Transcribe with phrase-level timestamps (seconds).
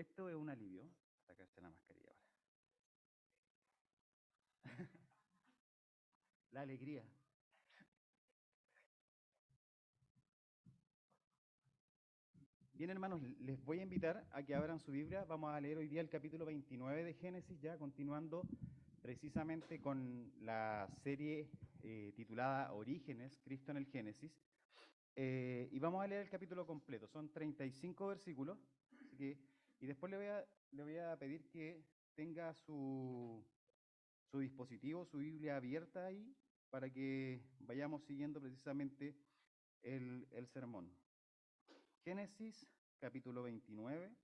[0.00, 0.82] Esto es un alivio.
[6.52, 7.04] La alegría.
[12.72, 15.26] Bien, hermanos, les voy a invitar a que abran su Biblia.
[15.26, 18.48] Vamos a leer hoy día el capítulo 29 de Génesis, ya continuando
[19.02, 21.50] precisamente con la serie
[21.82, 24.32] eh, titulada Orígenes, Cristo en el Génesis.
[25.14, 27.06] Eh, y vamos a leer el capítulo completo.
[27.06, 28.58] Son 35 versículos.
[29.80, 31.82] Y después le voy, a, le voy a pedir que
[32.14, 33.44] tenga su,
[34.30, 36.36] su dispositivo, su Biblia abierta ahí,
[36.68, 39.16] para que vayamos siguiendo precisamente
[39.82, 40.92] el, el sermón.
[42.04, 42.66] Génesis
[42.98, 44.14] capítulo 29,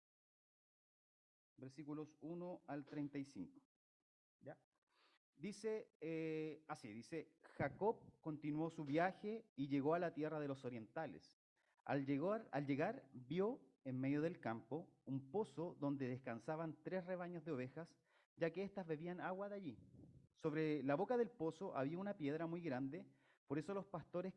[1.56, 3.60] versículos 1 al 35.
[4.42, 4.56] ¿Ya?
[5.36, 10.64] Dice eh, así, dice, Jacob continuó su viaje y llegó a la tierra de los
[10.64, 11.34] orientales.
[11.84, 17.44] Al llegar, al llegar vio en medio del campo un pozo donde descansaban tres rebaños
[17.44, 17.88] de ovejas,
[18.36, 19.78] ya que éstas bebían agua de allí.
[20.42, 23.06] Sobre la boca del pozo había una piedra muy grande,
[23.46, 24.34] por eso los pastores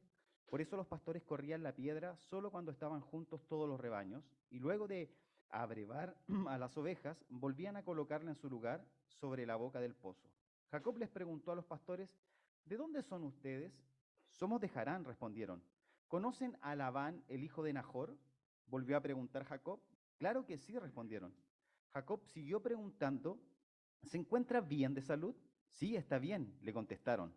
[0.50, 4.58] por eso los pastores corrían la piedra solo cuando estaban juntos todos los rebaños, y
[4.58, 5.14] luego de
[5.50, 6.16] abrevar
[6.48, 10.28] a las ovejas, volvían a colocarla en su lugar sobre la boca del pozo.
[10.72, 12.18] Jacob les preguntó a los pastores,
[12.66, 13.72] ¿de dónde son ustedes?
[14.32, 15.62] Somos de Harán, respondieron.
[16.08, 18.18] ¿Conocen a Labán, el hijo de Nahor?
[18.70, 19.82] Volvió a preguntar Jacob.
[20.18, 21.34] Claro que sí, respondieron.
[21.94, 23.40] Jacob siguió preguntando,
[24.04, 25.36] ¿se encuentra bien de salud?
[25.70, 27.34] Sí, está bien, le contestaron.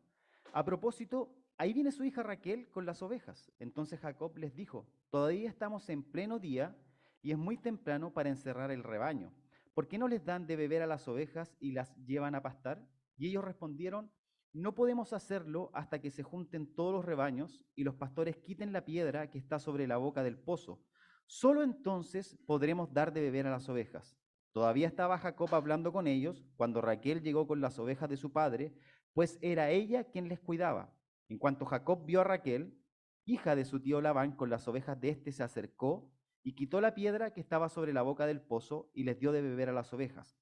[0.52, 3.50] A propósito, ahí viene su hija Raquel con las ovejas.
[3.58, 6.76] Entonces Jacob les dijo, todavía estamos en pleno día
[7.22, 9.32] y es muy temprano para encerrar el rebaño.
[9.72, 12.86] ¿Por qué no les dan de beber a las ovejas y las llevan a pastar?
[13.16, 14.10] Y ellos respondieron,
[14.52, 18.84] no podemos hacerlo hasta que se junten todos los rebaños y los pastores quiten la
[18.84, 20.82] piedra que está sobre la boca del pozo.
[21.26, 24.16] Solo entonces podremos dar de beber a las ovejas.
[24.52, 28.74] Todavía estaba Jacob hablando con ellos cuando Raquel llegó con las ovejas de su padre,
[29.14, 30.92] pues era ella quien les cuidaba.
[31.28, 32.78] En cuanto Jacob vio a Raquel,
[33.24, 36.10] hija de su tío Labán, con las ovejas de éste, se acercó
[36.42, 39.40] y quitó la piedra que estaba sobre la boca del pozo y les dio de
[39.42, 40.38] beber a las ovejas.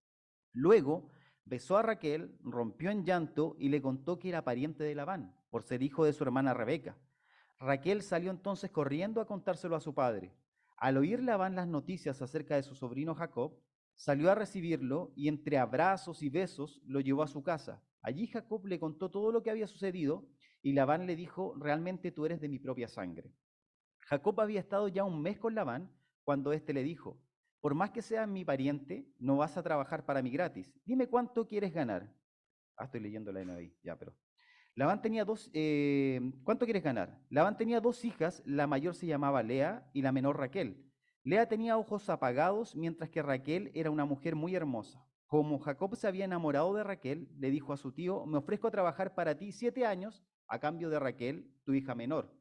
[0.53, 1.11] Luego
[1.45, 5.63] besó a Raquel, rompió en llanto y le contó que era pariente de Labán, por
[5.63, 6.97] ser hijo de su hermana Rebeca.
[7.59, 10.33] Raquel salió entonces corriendo a contárselo a su padre.
[10.81, 13.53] Al oír Labán las noticias acerca de su sobrino Jacob,
[13.97, 17.83] salió a recibirlo y entre abrazos y besos lo llevó a su casa.
[18.01, 20.27] Allí Jacob le contó todo lo que había sucedido
[20.63, 23.31] y Labán le dijo, realmente tú eres de mi propia sangre.
[24.07, 25.93] Jacob había estado ya un mes con Labán
[26.25, 27.21] cuando éste le dijo,
[27.61, 30.73] por más que seas mi pariente, no vas a trabajar para mí gratis.
[30.87, 32.11] Dime cuánto quieres ganar.
[32.79, 34.15] Ah, estoy leyendo la NBI, ya, pero.
[34.75, 37.19] Labán tenía dos, eh, ¿cuánto quieres ganar?
[37.29, 40.91] Labán tenía dos hijas, la mayor se llamaba Lea y la menor Raquel.
[41.23, 45.05] Lea tenía ojos apagados, mientras que Raquel era una mujer muy hermosa.
[45.27, 48.71] Como Jacob se había enamorado de Raquel, le dijo a su tío, me ofrezco a
[48.71, 52.35] trabajar para ti siete años a cambio de Raquel, tu hija menor.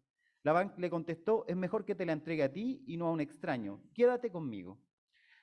[0.43, 3.19] Labán le contestó, es mejor que te la entregue a ti y no a un
[3.19, 3.81] extraño.
[3.93, 4.79] Quédate conmigo.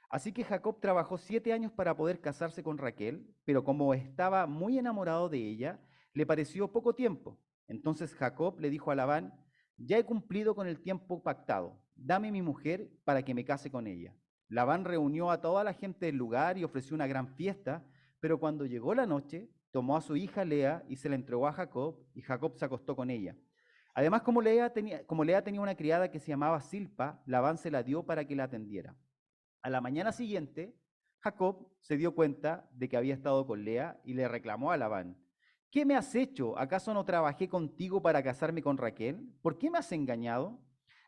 [0.09, 4.79] Así que Jacob trabajó siete años para poder casarse con Raquel, pero como estaba muy
[4.79, 5.81] enamorado de ella,
[6.17, 7.39] le pareció poco tiempo.
[7.69, 9.39] Entonces Jacob le dijo a Labán,
[9.77, 13.87] ya he cumplido con el tiempo pactado, dame mi mujer para que me case con
[13.87, 14.17] ella.
[14.49, 17.85] Labán reunió a toda la gente del lugar y ofreció una gran fiesta,
[18.19, 21.53] pero cuando llegó la noche, tomó a su hija Lea y se la entregó a
[21.53, 23.37] Jacob, y Jacob se acostó con ella.
[23.93, 27.71] Además, como Lea tenía, como Lea tenía una criada que se llamaba Silpa, Labán se
[27.71, 28.97] la dio para que la atendiera.
[29.61, 30.75] A la mañana siguiente,
[31.19, 35.19] Jacob se dio cuenta de que había estado con Lea y le reclamó a Labán,
[35.71, 36.59] ¿qué me has hecho?
[36.59, 39.33] ¿Acaso no trabajé contigo para casarme con Raquel?
[39.43, 40.59] ¿Por qué me has engañado?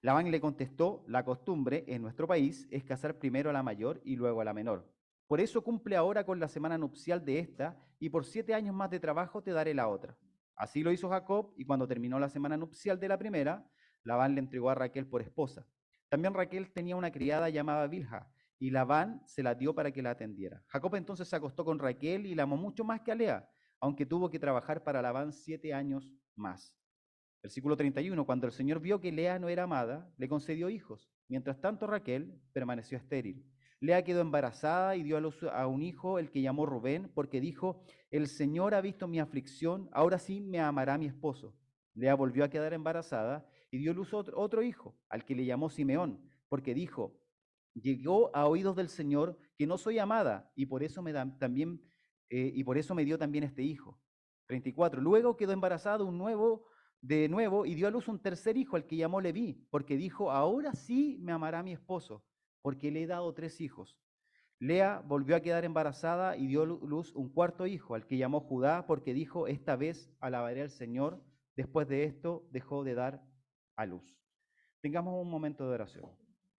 [0.01, 4.17] Labán le contestó, la costumbre en nuestro país es casar primero a la mayor y
[4.17, 4.89] luego a la menor.
[5.27, 8.91] Por eso cumple ahora con la semana nupcial de esta, y por siete años más
[8.91, 10.17] de trabajo te daré la otra.
[10.55, 13.69] Así lo hizo Jacob, y cuando terminó la semana nupcial de la primera,
[14.05, 15.67] Labán le entregó a Raquel por esposa.
[16.09, 18.29] También Raquel tenía una criada llamada Bilha,
[18.59, 20.63] y Labán se la dio para que la atendiera.
[20.69, 23.49] Jacob entonces se acostó con Raquel y la amó mucho más que a Lea,
[23.81, 26.77] aunque tuvo que trabajar para Labán siete años más.
[27.43, 31.11] Versículo 31, cuando el Señor vio que Lea no era amada, le concedió hijos.
[31.29, 33.45] Mientras tanto Raquel permaneció estéril.
[33.81, 37.41] Lea quedó embarazada y dio a luz a un hijo, el que llamó Rubén, porque
[37.41, 41.55] dijo, el Señor ha visto mi aflicción, ahora sí me amará mi esposo.
[41.95, 46.21] Lea volvió a quedar embarazada y dio luz otro, hijo, al que le llamó Simeón,
[46.49, 47.21] porque dijo,
[47.75, 51.81] llegó a oídos del Señor que no soy amada y por eso me también
[52.31, 53.99] eh, y por eso me dio también este hijo.
[54.47, 55.01] 34.
[55.01, 56.67] Luego quedó embarazada un nuevo
[57.01, 60.31] de nuevo y dio a luz un tercer hijo al que llamó Leví, porque dijo,
[60.31, 62.25] ahora sí me amará mi esposo,
[62.63, 63.99] porque le he dado tres hijos.
[64.59, 68.87] Lea volvió a quedar embarazada y dio luz un cuarto hijo, al que llamó Judá,
[68.87, 71.23] porque dijo, esta vez alabaré al Señor.
[71.55, 73.25] Después de esto dejó de dar
[73.77, 74.19] a luz.
[74.81, 76.11] Tengamos un momento de oración.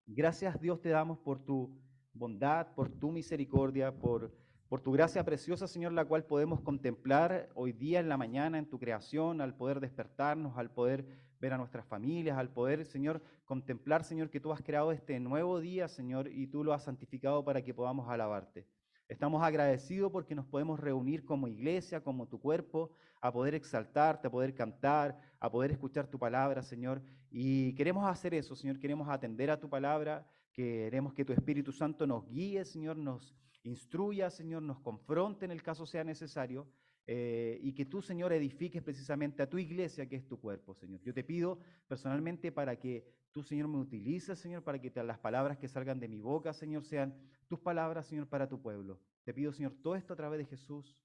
[0.05, 1.77] Gracias Dios te damos por tu
[2.13, 4.33] bondad, por tu misericordia, por,
[4.69, 8.69] por tu gracia preciosa, Señor, la cual podemos contemplar hoy día en la mañana en
[8.69, 11.07] tu creación, al poder despertarnos, al poder
[11.41, 15.59] ver a nuestras familias, al poder, Señor, contemplar, Señor, que tú has creado este nuevo
[15.59, 18.67] día, Señor, y tú lo has santificado para que podamos alabarte.
[19.07, 22.91] Estamos agradecidos porque nos podemos reunir como iglesia, como tu cuerpo,
[23.21, 27.01] a poder exaltarte, a poder cantar, a poder escuchar tu palabra, Señor.
[27.31, 32.05] Y queremos hacer eso, Señor, queremos atender a tu palabra, queremos que tu Espíritu Santo
[32.05, 36.67] nos guíe, Señor, nos instruya, Señor, nos confronte en el caso sea necesario.
[37.11, 41.01] Eh, y que tú, Señor, edifiques precisamente a tu iglesia, que es tu cuerpo, Señor.
[41.01, 41.57] Yo te pido
[41.87, 46.07] personalmente para que tú, Señor, me utilices, Señor, para que las palabras que salgan de
[46.07, 47.15] mi boca, Señor, sean
[47.47, 48.99] tus palabras, Señor, para tu pueblo.
[49.23, 50.95] Te pido, Señor, todo esto a través de Jesús.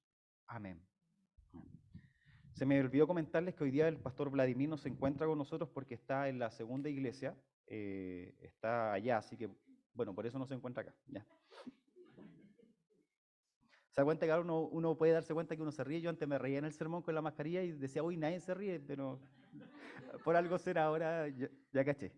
[0.47, 0.79] Amén.
[2.53, 5.71] Se me olvidó comentarles que hoy día el pastor Vladimir no se encuentra con nosotros
[5.71, 7.35] porque está en la segunda iglesia,
[7.67, 9.49] eh, está allá, así que,
[9.95, 10.95] bueno, por eso no se encuentra acá.
[11.06, 11.27] Ya.
[13.94, 16.00] Se da cuenta que ahora uno, puede darse cuenta que uno se ríe.
[16.00, 18.52] Yo antes me reía en el sermón con la mascarilla y decía, uy, nadie se
[18.52, 19.20] ríe, pero
[20.25, 22.11] por algo será ahora, ya, caché.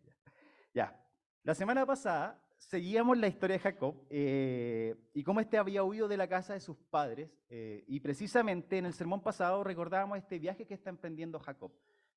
[0.73, 0.99] Ya.
[1.43, 6.17] La semana pasada seguíamos la historia de Jacob eh, y cómo este había huido de
[6.17, 7.31] la casa de sus padres.
[7.51, 11.73] Eh, y precisamente en el sermón pasado recordábamos este viaje que está emprendiendo Jacob.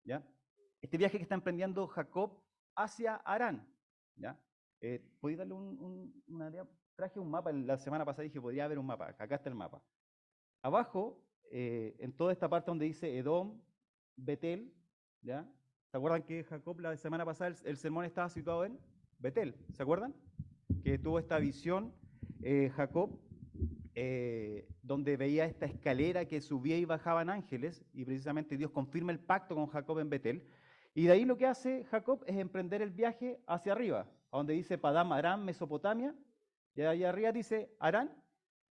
[0.05, 0.25] ¿ya?
[0.81, 2.41] Este viaje que está emprendiendo Jacob
[2.77, 3.67] hacia Arán.
[4.15, 4.39] ¿ya?
[4.79, 6.49] Eh, ¿Podéis darle un, una
[6.99, 9.81] Traje un mapa, la semana pasada dije, podría haber un mapa, acá está el mapa.
[10.61, 13.61] Abajo, eh, en toda esta parte donde dice Edom,
[14.17, 14.73] Betel,
[15.21, 15.49] ¿ya?
[15.87, 18.77] ¿Se acuerdan que Jacob la semana pasada el, sermón estaba situado en
[19.17, 19.55] Betel?
[19.71, 20.13] ¿Se acuerdan?
[20.83, 21.93] Que tuvo esta visión
[22.41, 23.17] eh, Jacob,
[23.95, 29.21] eh, donde veía esta escalera que subía y bajaban ángeles, y precisamente Dios confirma el
[29.21, 30.45] pacto con Jacob en Betel.
[30.93, 34.53] Y de ahí lo que hace Jacob es emprender el viaje hacia arriba, a donde
[34.53, 36.13] dice Padam Aram, Mesopotamia,
[36.75, 38.11] y ahí arriba dice Arán.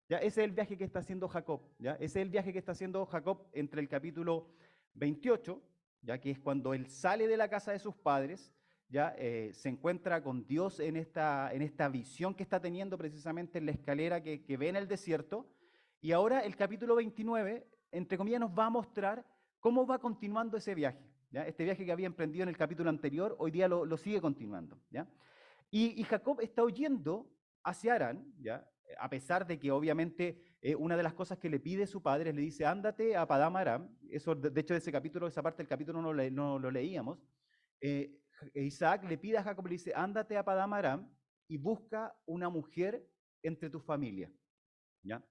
[0.08, 0.18] ¿ya?
[0.18, 1.62] Ese es el viaje que está haciendo Jacob.
[1.78, 1.92] ¿ya?
[1.94, 4.48] Ese es el viaje que está haciendo Jacob entre el capítulo
[4.94, 5.62] 28,
[6.02, 8.52] ya que es cuando él sale de la casa de sus padres,
[8.88, 13.58] ya eh, se encuentra con Dios en esta, en esta visión que está teniendo precisamente
[13.58, 15.46] en la escalera que, ve en el desierto.
[16.00, 19.24] Y ahora el capítulo 29, entre comillas, nos va a mostrar
[19.58, 21.04] cómo va continuando ese viaje.
[21.30, 21.46] ¿ya?
[21.46, 24.78] Este viaje que había emprendido en el capítulo anterior, hoy día lo, sigue continuando.
[24.90, 25.08] ¿ya?
[25.70, 27.26] Y, Jacob está oyendo
[27.66, 28.66] hacia Arán, ¿ya?
[28.98, 32.32] a pesar de que obviamente eh, una de las cosas que le pide su padre
[32.32, 36.00] le dice, ándate a Padam Aram, eso de hecho ese capítulo, esa parte del capítulo
[36.00, 37.18] no, no lo leíamos,
[37.80, 38.20] eh,
[38.54, 41.12] Isaac le pide a Jacob, le dice, ándate a Padam Aram
[41.48, 43.06] y busca una mujer
[43.42, 44.30] entre tu familia.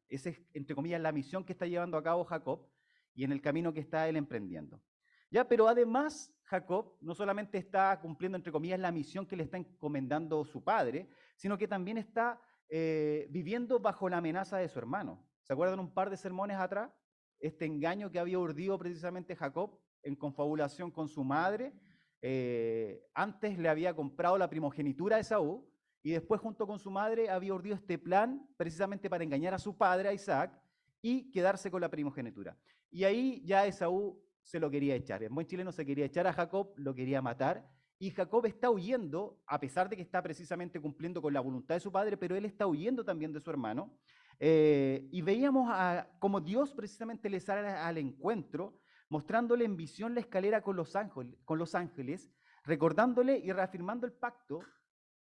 [0.08, 2.70] Esa es, entre comillas, la misión que está llevando a cabo Jacob
[3.14, 4.82] y en el camino que está él emprendiendo.
[5.30, 5.48] ¿Ya?
[5.48, 10.46] Pero además, Jacob no solamente está cumpliendo, entre comillas, la misión que le está encomendando
[10.46, 15.24] su padre, sino que también está eh, viviendo bajo la amenaza de su hermano.
[15.44, 16.92] ¿Se acuerdan un par de sermones atrás?
[17.40, 21.74] Este engaño que había urdido precisamente Jacob en confabulación con su madre.
[22.22, 25.64] Eh, antes le había comprado la primogenitura de Saúl
[26.02, 29.76] y después junto con su madre había urdido este plan precisamente para engañar a su
[29.76, 30.60] padre, a Isaac,
[31.02, 32.58] y quedarse con la primogenitura.
[32.90, 35.24] Y ahí ya Esaú se lo quería echar.
[35.24, 39.42] En buen chileno se quería echar a Jacob, lo quería matar, y Jacob está huyendo,
[39.48, 42.46] a pesar de que está precisamente cumpliendo con la voluntad de su padre, pero él
[42.46, 43.98] está huyendo también de su hermano.
[44.40, 50.20] Eh, y veíamos a, como Dios precisamente le sale al encuentro, mostrándole en visión la
[50.20, 52.30] escalera con los, ángeles, con los ángeles,
[52.66, 54.60] recordándole y reafirmando el pacto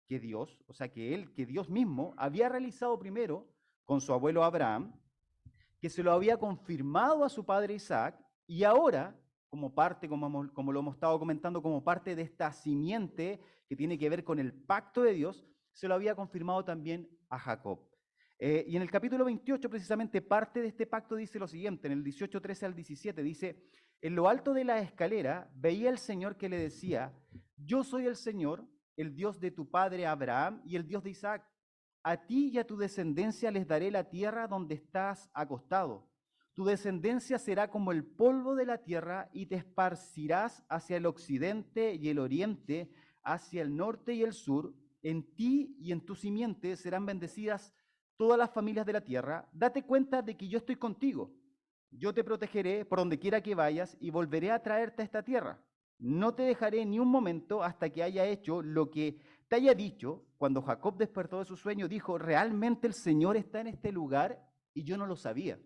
[0.05, 3.49] que Dios, o sea, que él, que Dios mismo había realizado primero
[3.83, 4.93] con su abuelo Abraham,
[5.79, 9.15] que se lo había confirmado a su padre Isaac, y ahora
[9.49, 14.09] como parte, como, lo hemos estado comentando, como parte de esta simiente que tiene que
[14.09, 17.79] ver con el pacto de Dios, se lo había confirmado también a Jacob.
[18.39, 21.93] Eh, y en el capítulo 28, precisamente, parte de este pacto dice lo siguiente, en
[21.93, 23.63] el 18, 13 al 17, dice,
[24.01, 27.13] en lo alto de la escalera veía el Señor que le decía,
[27.55, 31.47] yo soy el Señor, el Dios de tu padre Abraham y el Dios de Isaac.
[32.03, 36.07] A ti y a tu descendencia les daré la tierra donde estás acostado
[36.57, 41.93] tu descendencia será como el polvo de la tierra y te esparcirás hacia el occidente
[41.93, 42.89] y el oriente,
[43.23, 44.73] hacia el norte y el sur.
[45.03, 47.75] En ti y en tu simiente serán bendecidas
[48.15, 49.47] todas las familias de la tierra.
[49.53, 51.31] Date cuenta de que yo estoy contigo.
[51.91, 55.61] Yo te protegeré por donde quiera que vayas y volveré a traerte a esta tierra.
[55.99, 60.25] No te dejaré ni un momento hasta que haya hecho lo que te haya dicho,
[60.39, 64.83] cuando Jacob despertó de su sueño, dijo, realmente el Señor está en este lugar y
[64.85, 65.59] yo no lo sabía.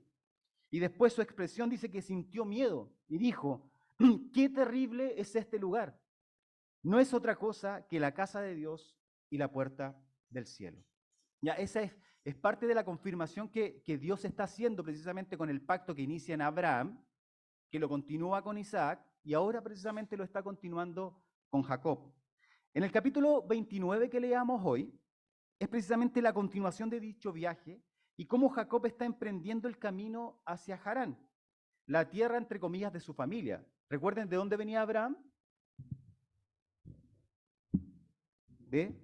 [0.72, 3.70] Y después su expresión dice que sintió miedo y dijo,
[4.34, 6.00] qué terrible es este lugar.
[6.82, 8.98] No es otra cosa que la casa de Dios
[9.30, 10.84] y la puerta del cielo.
[11.42, 15.50] Ya, esa es, es parte de la confirmación que, que Dios está haciendo precisamente con
[15.50, 17.04] el pacto que inicia en Abraham,
[17.70, 22.14] que lo continúa con Isaac y ahora precisamente lo está continuando con Jacob.
[22.74, 24.98] En el capítulo 29 que leamos hoy,
[25.60, 27.84] es precisamente la continuación de dicho viaje
[28.22, 31.18] y cómo Jacob está emprendiendo el camino hacia Harán,
[31.88, 33.66] la tierra entre comillas de su familia.
[33.90, 35.18] Recuerden de dónde venía Abraham.
[38.60, 38.96] De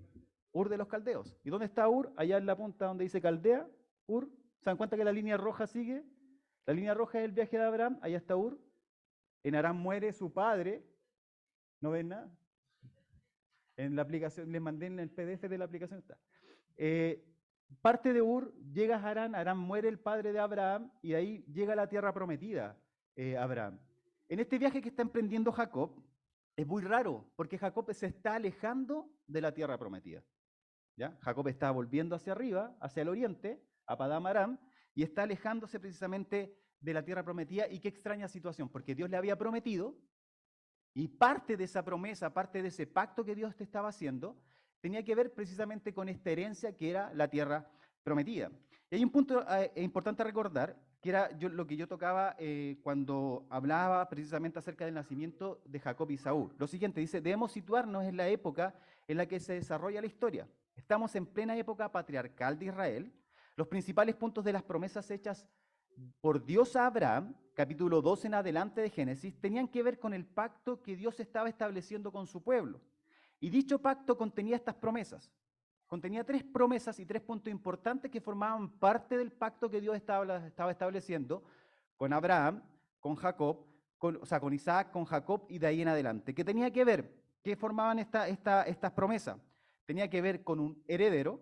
[0.52, 1.36] Ur de los Caldeos.
[1.44, 2.14] ¿Y dónde está Ur?
[2.16, 3.68] Allá en la punta donde dice Caldea.
[4.06, 4.30] Ur.
[4.60, 6.06] ¿Se dan cuenta que la línea roja sigue?
[6.68, 7.98] La línea roja es el viaje de Abraham.
[8.04, 8.62] Allá está Ur.
[9.42, 10.86] En Aram muere su padre.
[11.82, 12.32] ¿No ven nada?
[13.78, 16.20] En la aplicación, les mandé en el PDF de la aplicación está.
[16.76, 17.28] Eh,
[17.82, 21.74] parte de Ur, llega a Harán, Harán muere el padre de Abraham y ahí llega
[21.74, 22.78] a la tierra prometida
[23.16, 23.80] eh, Abraham.
[24.30, 26.04] En este viaje que está emprendiendo Jacob,
[26.56, 30.24] es muy raro, porque Jacob se está alejando de la tierra prometida.
[30.96, 31.18] ¿ya?
[31.22, 34.60] Jacob está volviendo hacia arriba, hacia el oriente, a Padam Aram,
[34.96, 37.68] y está alejándose precisamente de la tierra prometida.
[37.70, 39.96] Y qué extraña situación, porque Dios le había prometido
[40.94, 44.42] y parte de esa promesa, parte de ese pacto que Dios te estaba haciendo,
[44.82, 47.70] tenía que ver precisamente con esta herencia que era la tierra
[48.04, 48.52] prometida.
[48.90, 52.78] Y hay un punto eh, importante a recordar, que era lo que yo tocaba eh,
[52.82, 56.54] cuando hablaba precisamente acerca del nacimiento de Jacob y Saúl.
[56.58, 58.74] Lo siguiente, dice, debemos situarnos en la época
[59.08, 60.48] en la que se desarrolla la historia.
[60.76, 63.14] Estamos en plena época patriarcal de Israel.
[63.56, 65.48] Los principales puntos de las promesas hechas
[66.22, 70.26] por Dios a Abraham, capítulo 12 en adelante de Génesis, tenían que ver con el
[70.26, 72.80] pacto que Dios estaba estableciendo con su pueblo.
[73.40, 75.32] Y dicho pacto contenía estas promesas.
[75.88, 80.70] Contenía tres promesas y tres puntos importantes que formaban parte del pacto que Dios estaba,
[80.70, 81.44] estableciendo
[81.96, 82.62] con Abraham,
[83.00, 83.66] con Jacob,
[83.98, 86.36] con, o sea, con Isaac, con Jacob y de ahí en adelante.
[86.36, 87.16] ¿Qué tenía que ver?
[87.42, 89.38] ¿Qué formaban esta, estas promesas?
[89.86, 91.42] Tenía que ver con un heredero,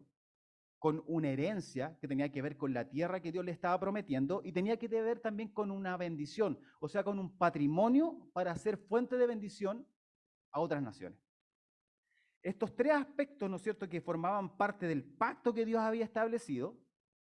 [0.78, 4.42] con una herencia que tenía que ver con la tierra que Dios le estaba prometiendo
[4.44, 8.78] y tenía que ver también con una bendición, o sea, con un patrimonio para ser
[8.78, 9.88] fuente de bendición
[10.52, 11.25] a otras naciones.
[12.46, 16.78] Estos tres aspectos, ¿no es cierto?, que formaban parte del pacto que Dios había establecido,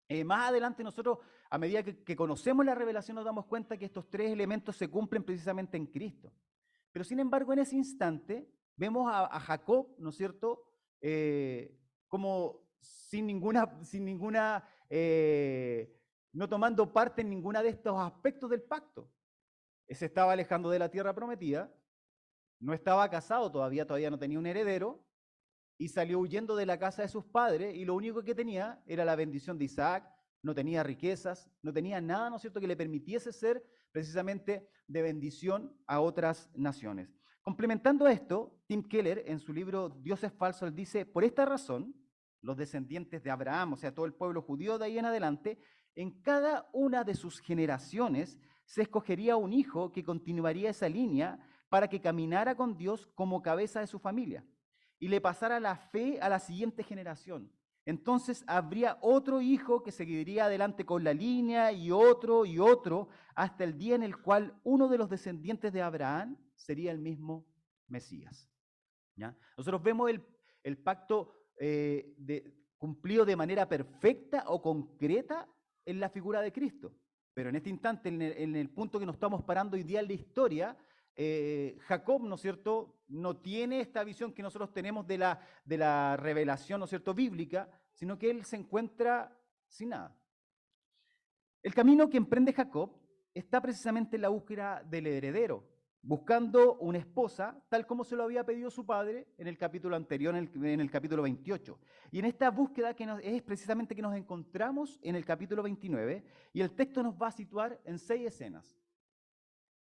[0.08, 1.20] eh, más adelante nosotros,
[1.52, 5.24] a medida que, conocemos la revelación, nos damos cuenta que estos tres elementos se cumplen
[5.24, 6.34] precisamente en Cristo.
[6.92, 10.64] Pero sin embargo, en ese instante, vemos a, Jacob, ¿no es cierto?,
[11.00, 11.78] eh,
[12.08, 15.96] como sin ninguna, sin ninguna, eh,
[16.32, 19.12] no tomando parte en ninguna de estos aspectos del pacto.
[19.88, 21.72] Se estaba alejando de la tierra prometida,
[22.64, 25.06] no estaba casado todavía, todavía no tenía un heredero,
[25.78, 29.04] y salió huyendo de la casa de sus padres, y lo único que tenía era
[29.04, 30.10] la bendición de Isaac,
[30.42, 35.02] no tenía riquezas, no tenía nada, ¿no es cierto?, que le permitiese ser precisamente de
[35.02, 37.14] bendición a otras naciones.
[37.42, 41.94] Complementando esto, Tim Keller, en su libro Dios es falso, él dice, por esta razón,
[42.42, 45.60] los descendientes de Abraham, o sea, todo el pueblo judío de ahí en adelante,
[45.96, 51.88] en cada una de sus generaciones se escogería un hijo que continuaría esa línea para
[51.88, 54.46] que caminara con Dios como cabeza de su familia
[55.00, 57.52] y le pasara la fe a la siguiente generación.
[57.84, 63.64] Entonces habría otro hijo que seguiría adelante con la línea y otro y otro hasta
[63.64, 67.48] el día en el cual uno de los descendientes de Abraham sería el mismo
[67.88, 68.48] Mesías.
[69.16, 69.36] ¿Ya?
[69.58, 70.12] Nosotros vemos
[70.62, 75.50] el, pacto eh, de, cumplido de manera perfecta o concreta
[75.88, 76.94] en la figura de Cristo.
[77.34, 80.14] Pero en este instante, en el, punto que nos estamos parando hoy día en la
[80.14, 80.78] historia,
[81.16, 85.78] eh, Jacob, ¿no es cierto?, no tiene esta visión que nosotros tenemos de la, de
[85.78, 90.18] la revelación, ¿no es cierto?, bíblica, sino que él se encuentra sin nada.
[91.62, 92.92] El camino que emprende Jacob
[93.34, 95.64] está precisamente en la búsqueda del heredero,
[96.02, 100.36] buscando una esposa, tal como se lo había pedido su padre en el capítulo anterior,
[100.36, 101.80] en el, capítulo 28.
[102.12, 106.62] Y en esta búsqueda que es precisamente que nos encontramos en el capítulo 29, y
[106.62, 108.78] el texto nos va a situar en seis escenas.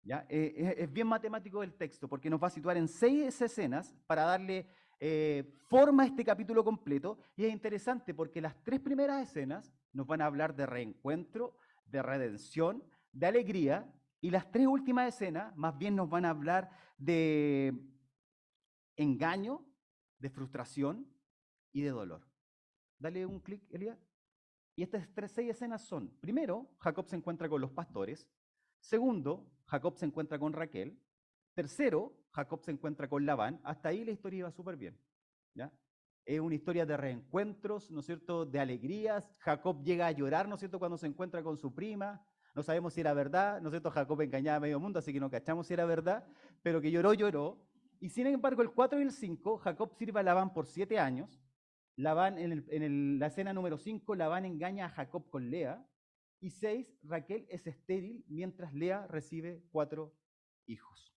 [0.06, 0.26] ¿Ya?
[0.30, 4.24] Eh, es, bien matemático el texto, porque nos va a situar en seis escenas para
[4.24, 4.68] darle
[5.00, 10.06] eh, forma a este capítulo completo, y es interesante porque las tres primeras escenas nos
[10.06, 11.58] van a hablar de reencuentro,
[11.88, 16.70] de redención, de alegría y las tres últimas escenas más bien nos van a hablar
[16.98, 17.74] de
[18.96, 19.66] engaño,
[20.20, 21.08] de frustración
[21.72, 22.28] y de dolor.
[23.00, 23.98] Dale un clic, Elia.
[24.76, 28.28] Y estas tres, seis escenas son, primero, Jacob se encuentra con los pastores.
[28.80, 31.00] Segundo, Jacob se encuentra con Raquel.
[31.54, 33.60] Tercero, Jacob se encuentra con Labán.
[33.64, 35.00] Hasta ahí la historia iba súper bien.
[35.54, 35.72] ¿ya?
[36.26, 39.32] es una historia de reencuentros, ¿no es cierto?, de alegrías.
[39.40, 42.26] Jacob llega a llorar, ¿no es cierto?, cuando se encuentra con su prima.
[42.56, 43.92] No sabemos si era verdad, ¿no es cierto?
[43.92, 46.26] Jacob engañaba a medio mundo, así que no cachamos si era verdad,
[46.64, 47.60] pero que lloró, lloró.
[48.00, 51.42] Y sin embargo, el 4 y el 5, Jacob sirve a Labán por siete años.
[51.96, 55.86] Labán, en, la escena número 5, Labán engaña a Jacob con Lea.
[56.40, 60.14] Y 6, Raquel es estéril mientras Lea recibe cuatro
[60.66, 61.14] hijos.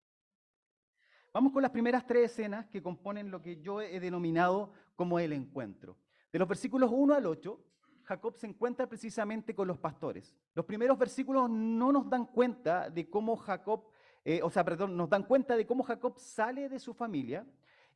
[1.33, 5.33] Vamos con las primeras tres escenas que componen lo que yo he denominado como el
[5.33, 5.99] encuentro.
[6.33, 7.61] De los versículos 1 al 8,
[8.05, 10.35] Jacob se encuentra precisamente con los pastores.
[10.55, 13.85] Los primeros versículos no nos dan cuenta de cómo Jacob,
[14.25, 17.47] eh, o sea, perdón, nos dan cuenta de cómo Jacob sale de su familia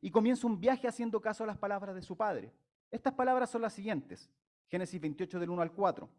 [0.01, 2.53] y comienza un viaje haciendo caso a las palabras de su padre.
[2.91, 4.29] Estas palabras son las siguientes.
[4.67, 6.09] Génesis 28 del 1 al 4.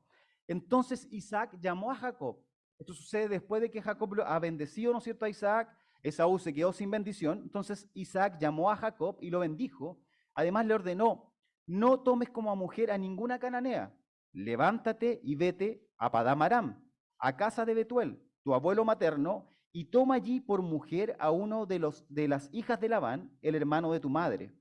[0.53, 2.39] Entonces Isaac llamó a Jacob.
[2.79, 5.75] Esto sucede después de que Jacob ha bendecido, ¿no es cierto?, a Isaac.
[6.03, 7.41] Esaú se quedó sin bendición.
[7.43, 9.99] Entonces Isaac llamó a Jacob y lo bendijo.
[10.35, 11.33] Además le ordenó,
[11.67, 13.95] no tomes como mujer a ninguna cananea.
[14.33, 16.83] Levántate y vete a Padamaram,
[17.19, 21.79] a casa de Betuel, tu abuelo materno, y toma allí por mujer a uno de,
[21.79, 24.53] los, de las hijas de Labán, el hermano de tu madre.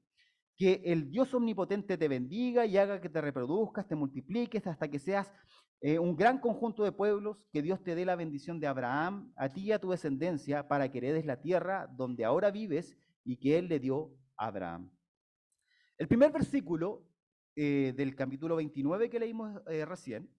[0.56, 5.00] Que el Dios omnipotente te bendiga y haga que te reproduzcas, te multipliques hasta que
[5.00, 5.34] seas
[5.84, 9.50] eh, un gran conjunto de pueblos, que Dios te dé la bendición de Abraham, a
[9.50, 13.58] ti y a tu descendencia, para que heredes la tierra donde ahora vives y que
[13.58, 14.92] Él le dio a Abraham.
[15.98, 17.04] El primer versículo
[17.56, 20.30] eh, del capítulo 29 que leímos eh, recién,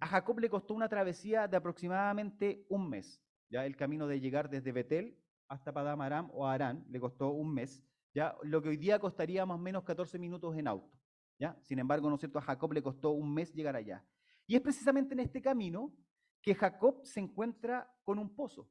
[0.00, 3.20] a Jacob le costó una travesía de aproximadamente un mes.
[3.50, 7.82] Ya el camino de llegar desde Betel hasta Padamaram o Arán le costó un mes.
[8.14, 10.95] Ya lo que hoy día costaría más o menos 14 minutos en auto.
[11.62, 12.38] Sin embargo, ¿no es cierto?
[12.38, 14.04] A Jacob le costó un mes llegar allá.
[14.46, 15.92] Y es precisamente en este camino
[16.40, 18.70] que Jacob se encuentra con un pozo.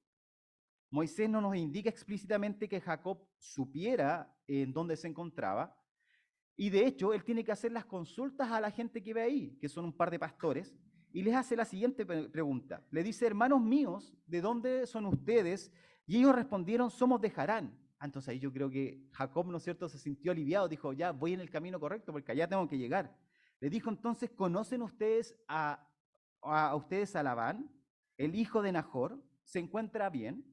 [0.90, 5.78] Moisés no nos indica explícitamente que Jacob supiera en dónde se encontraba.
[6.56, 9.58] Y de hecho, él tiene que hacer las consultas a la gente que ve ahí,
[9.60, 10.74] que son un par de pastores,
[11.12, 12.86] y les hace la siguiente pregunta.
[12.92, 15.72] Le dice, hermanos míos, ¿de dónde son ustedes?
[16.06, 17.78] Y ellos respondieron, somos de Harán.
[18.00, 21.12] Ah, entonces ahí yo creo que Jacob, ¿no es cierto?, se sintió aliviado, dijo, ya
[21.12, 23.16] voy en el camino correcto porque allá tengo que llegar.
[23.60, 25.88] Le dijo entonces, ¿conocen ustedes a,
[26.42, 27.72] a, ustedes a Labán,
[28.18, 29.22] el hijo de Nahor?
[29.44, 30.46] ¿Se encuentra bien?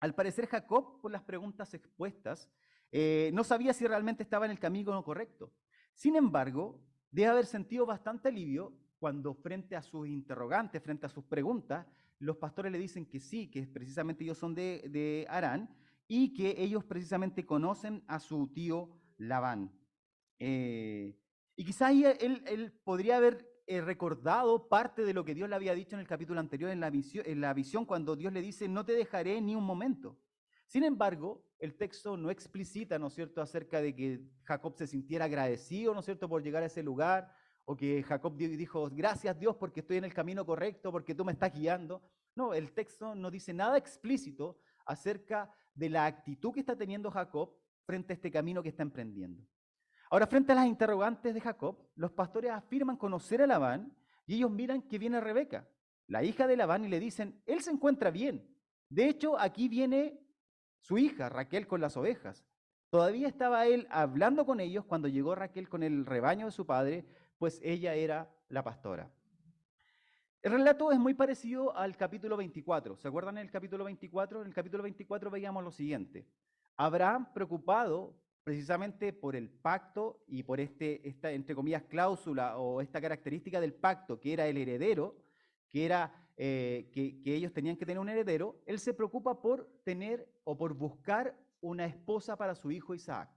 [0.00, 2.50] Al parecer Jacob, por las preguntas expuestas,
[2.90, 5.52] eh, no sabía si realmente estaba en el camino correcto.
[5.94, 11.24] Sin embargo, debe haber sentido bastante alivio cuando frente a sus interrogantes, frente a sus
[11.24, 11.86] preguntas,
[12.18, 15.68] los pastores le dicen que sí, que precisamente ellos son de, de Arán
[16.06, 19.72] y que ellos precisamente conocen a su tío Labán.
[20.38, 21.18] Eh,
[21.56, 25.54] y quizá ahí él, él podría haber eh, recordado parte de lo que Dios le
[25.54, 28.42] había dicho en el capítulo anterior, en la, visión, en la visión, cuando Dios le
[28.42, 30.18] dice, no te dejaré ni un momento.
[30.66, 35.24] Sin embargo, el texto no explicita, ¿no es cierto?, acerca de que Jacob se sintiera
[35.24, 39.56] agradecido, ¿no es cierto?, por llegar a ese lugar, o que Jacob dijo, gracias Dios
[39.56, 42.02] porque estoy en el camino correcto, porque tú me estás guiando.
[42.34, 47.52] No, el texto no dice nada explícito acerca de la actitud que está teniendo Jacob
[47.84, 49.46] frente a este camino que está emprendiendo.
[50.10, 54.50] Ahora, frente a las interrogantes de Jacob, los pastores afirman conocer a Labán y ellos
[54.50, 55.68] miran que viene Rebeca,
[56.06, 58.48] la hija de Labán, y le dicen, él se encuentra bien.
[58.88, 60.20] De hecho, aquí viene
[60.78, 62.44] su hija, Raquel, con las ovejas.
[62.90, 67.04] Todavía estaba él hablando con ellos cuando llegó Raquel con el rebaño de su padre,
[67.38, 69.10] pues ella era la pastora.
[70.44, 72.98] El relato es muy parecido al capítulo 24.
[72.98, 74.42] ¿Se acuerdan en el capítulo 24?
[74.42, 76.28] En el capítulo 24 veíamos lo siguiente.
[76.76, 83.00] Abraham, preocupado precisamente por el pacto y por este, esta, entre comillas, cláusula o esta
[83.00, 85.16] característica del pacto, que era el heredero,
[85.70, 89.66] que era eh, que, que, ellos tenían que tener un heredero, él se preocupa por
[89.82, 93.30] tener o por buscar una esposa para su hijo Isaac.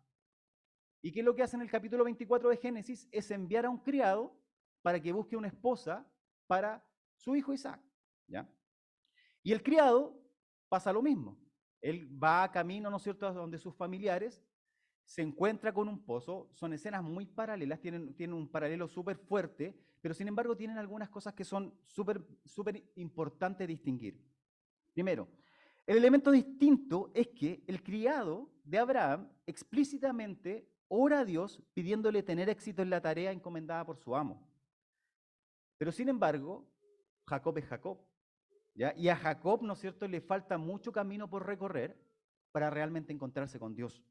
[1.01, 3.07] ¿Y qué es lo que hace en el capítulo 24 de Génesis?
[3.13, 4.37] Es enviar a un criado
[4.81, 6.05] para que busque una esposa
[6.47, 6.83] para
[7.17, 7.81] su hijo Isaac.
[8.27, 8.49] ¿ya?
[9.43, 10.17] Y el criado
[10.69, 11.37] pasa lo mismo.
[11.81, 14.41] Él va a camino, ¿no es cierto?, donde sus familiares
[15.05, 19.79] se encuentra con un pozo, son escenas muy paralelas, tienen, tienen un paralelo súper fuerte,
[20.01, 24.21] pero sin embargo tienen algunas cosas que son súper súper importantes distinguir.
[24.93, 25.29] Primero,
[25.85, 32.49] el elemento distinto es que el criado de Abraham explícitamente ora a Dios pidiéndole tener
[32.49, 34.45] éxito en la tarea encomendada por su amo.
[35.77, 36.67] Pero sin embargo,
[37.27, 37.99] Jacob es Jacob.
[38.73, 38.93] ¿ya?
[38.95, 41.99] Y a Jacob, ¿no es cierto?, le falta mucho camino por recorrer
[42.51, 44.01] para realmente encontrarse con Dios.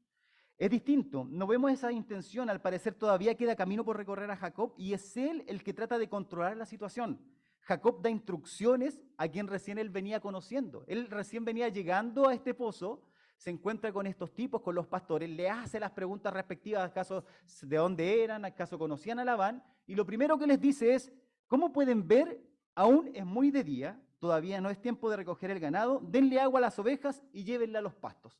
[0.57, 4.73] Es distinto, no vemos esa intención, al parecer todavía queda camino por recorrer a Jacob
[4.75, 7.19] y es él el que trata de controlar la situación.
[7.61, 10.83] Jacob da instrucciones a quien recién él venía conociendo.
[10.87, 13.03] Él recién venía llegando a este pozo,
[13.35, 17.23] se encuentra con estos tipos, con los pastores, le hace las preguntas respectivas, acaso
[17.61, 21.11] de dónde eran, acaso conocían a Labán, y lo primero que les dice es,
[21.47, 22.41] ¿cómo pueden ver?
[22.77, 26.59] Aún es muy de día, todavía no es tiempo de recoger el ganado, denle agua
[26.59, 28.39] a las ovejas y llévenle a los pastos.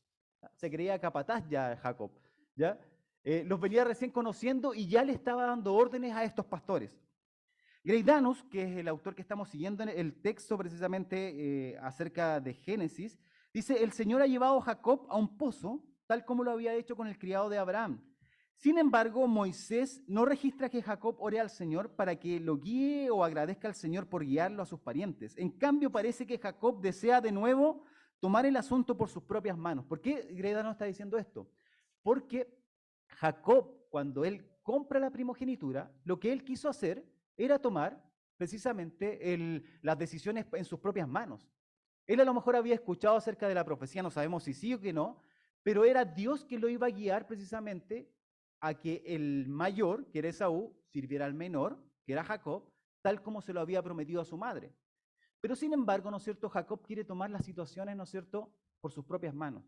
[0.54, 2.12] Se creía capataz ya Jacob,
[2.54, 2.78] ¿ya?
[3.24, 6.96] Eh, los venía recién conociendo y ya le estaba dando órdenes a estos pastores.
[7.82, 12.54] Greidanus, que es el autor que estamos siguiendo en el texto precisamente eh, acerca de
[12.54, 13.18] Génesis,
[13.52, 16.94] dice, el Señor ha llevado a Jacob a un pozo, tal como lo había hecho
[16.94, 18.00] con el criado de Abraham.
[18.58, 23.22] Sin embargo, Moisés no registra que Jacob ore al Señor para que lo guíe o
[23.22, 25.38] agradezca al Señor por guiarlo a sus parientes.
[25.38, 27.84] En cambio, parece que Jacob desea de nuevo
[28.18, 29.84] tomar el asunto por sus propias manos.
[29.86, 31.48] ¿Por qué Greidanus está diciendo esto?
[32.02, 32.52] Porque
[33.06, 38.04] Jacob, cuando él compra la primogenitura, lo que él quiso hacer era tomar
[38.36, 39.20] precisamente
[39.82, 41.48] las decisiones en sus propias manos.
[42.08, 44.80] Él a lo mejor había escuchado acerca de la profecía, no sabemos si sí o
[44.80, 45.22] que no,
[45.62, 48.17] pero era Dios que lo iba a guiar precisamente
[48.60, 53.40] a que el mayor, que era Esaú, sirviera al menor, que era Jacob, tal como
[53.40, 54.74] se lo había prometido a su madre.
[55.40, 56.48] Pero sin embargo, ¿no es cierto?
[56.48, 59.64] Jacob quiere tomar las situaciones, ¿no es cierto?, por sus propias manos.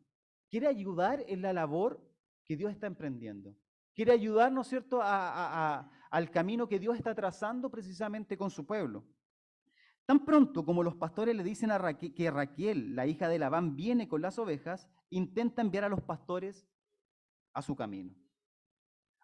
[0.49, 2.05] Quiere ayudar en la labor
[2.45, 3.57] que Dios está emprendiendo.
[3.95, 9.05] Quiere ayudar, ¿no es cierto?, al camino que Dios está trazando precisamente con su pueblo.
[10.07, 13.77] Tan pronto como los pastores le dicen a Raquel, que Raquel, la hija de Labán,
[13.77, 16.67] viene con las ovejas, intenta enviar a los pastores
[17.53, 18.13] a su camino.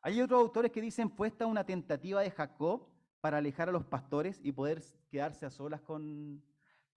[0.07, 2.87] Hay otros autores que dicen fue esta una tentativa de Jacob
[3.21, 6.45] para alejar a los pastores y poder quedarse a solas con,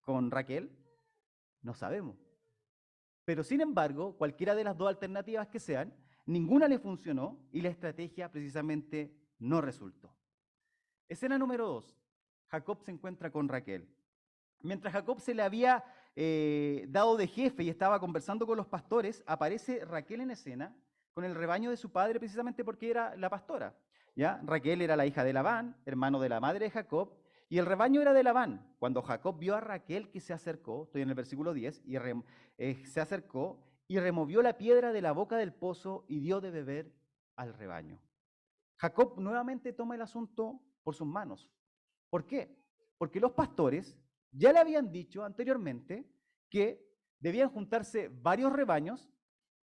[0.01, 0.69] con Raquel.
[1.63, 2.15] No sabemos.
[3.25, 5.91] Pero sin embargo, cualquiera de las dos alternativas que sean,
[6.27, 10.13] Ninguna le funcionó y la estrategia precisamente no resultó.
[11.07, 11.97] Escena número dos.
[12.49, 13.89] Jacob se encuentra con Raquel.
[14.59, 15.83] Mientras Jacob se le había
[16.15, 20.77] eh, dado de jefe y estaba conversando con los pastores, aparece Raquel en escena
[21.19, 23.75] con el rebaño de su padre precisamente porque era la pastora.
[24.15, 24.39] ¿ya?
[24.45, 27.13] Raquel era la hija de Labán, hermano de la madre de Jacob,
[27.49, 28.73] y el rebaño era de Labán.
[28.79, 32.85] Cuando Jacob vio a Raquel que se acercó, estoy en el versículo 10, y eh,
[32.85, 36.95] se acercó, y removió la piedra de la boca del pozo y dio de beber
[37.35, 37.99] al rebaño.
[38.77, 41.51] Jacob nuevamente toma el asunto por sus manos.
[42.09, 42.55] ¿Por qué?
[42.97, 43.99] Porque los pastores
[44.31, 46.09] ya le habían dicho anteriormente
[46.49, 46.87] que
[47.19, 49.09] debían juntarse varios rebaños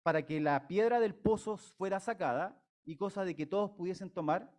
[0.10, 4.52] para que la piedra del pozo fuera sacada y cosa de que todos pudiesen tomar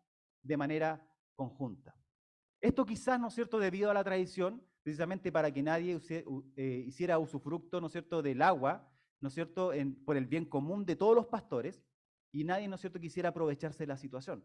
[0.45, 1.93] de manera conjunta.
[2.61, 6.01] Esto quizás, ¿no es cierto?, debido a la tradición, precisamente para que nadie
[6.55, 8.89] eh, hiciera usufructo, ¿no es cierto?, del agua
[9.21, 9.73] ¿no es cierto?,
[10.05, 11.83] por el bien común de todos los pastores
[12.31, 14.45] y nadie, ¿no es cierto?, quisiera aprovecharse de la situación.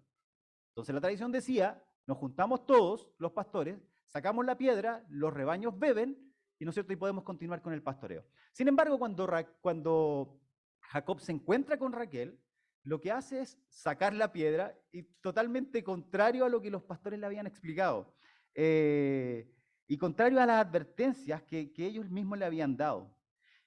[0.70, 6.34] Entonces la tradición decía, nos juntamos todos, los pastores, sacamos la piedra, los rebaños beben
[6.58, 8.26] y, ¿no es cierto?, y podemos continuar con el pastoreo.
[8.52, 9.28] Sin embargo, cuando,
[9.62, 10.42] cuando
[10.90, 12.40] Jacob se encuentra con Raquel,
[12.84, 17.20] lo que hace es sacar la piedra y totalmente contrario a lo que los pastores
[17.20, 18.16] le habían explicado.
[18.54, 19.52] Eh,
[19.88, 23.16] y contrario a las advertencias que, ellos mismos le habían dado.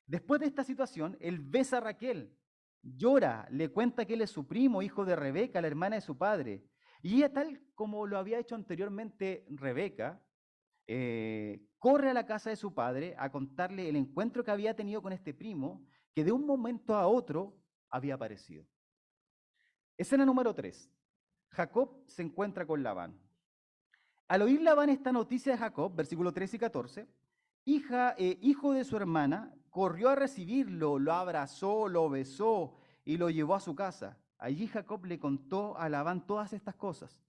[0.07, 2.33] Después de esta situación, él besa a Raquel,
[2.83, 6.17] llora, le cuenta que él es su primo, hijo de Rebeca, la hermana de su
[6.17, 6.65] padre.
[7.03, 10.23] Y ella, tal como lo había hecho anteriormente Rebeca,
[10.87, 15.03] eh, corre a la casa de su padre a contarle el encuentro que había tenido
[15.03, 17.57] con este primo, que de un momento a otro
[17.91, 18.67] había aparecido.
[19.97, 20.91] Escena número 3.
[21.51, 23.19] Jacob se encuentra con Labán.
[24.29, 27.09] Al oír Labán esta noticia de Jacob, versículo 13 y 14,
[27.65, 33.31] hija, eh, hijo de su hermana, corrió a recibirlo, lo abrazó, lo besó y lo
[33.31, 34.19] llevó a su casa.
[34.39, 37.23] Allí Jacob le contó a Labán todas estas cosas.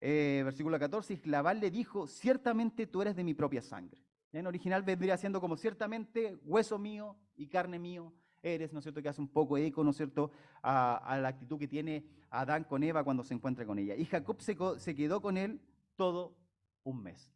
[0.00, 4.02] Eh, versículo 14, Labán le dijo, ciertamente tú eres de mi propia sangre.
[4.32, 8.12] En original vendría siendo como ciertamente hueso mío y carne mío
[8.42, 9.02] eres, ¿no es cierto?
[9.02, 10.30] Que hace un poco eco, ¿no es cierto?,
[10.62, 13.94] a, la actitud que tiene Adán con Eva cuando se encuentra con ella.
[13.96, 15.60] Y Jacob se, quedó con él
[15.96, 16.36] todo
[16.84, 17.30] un mes.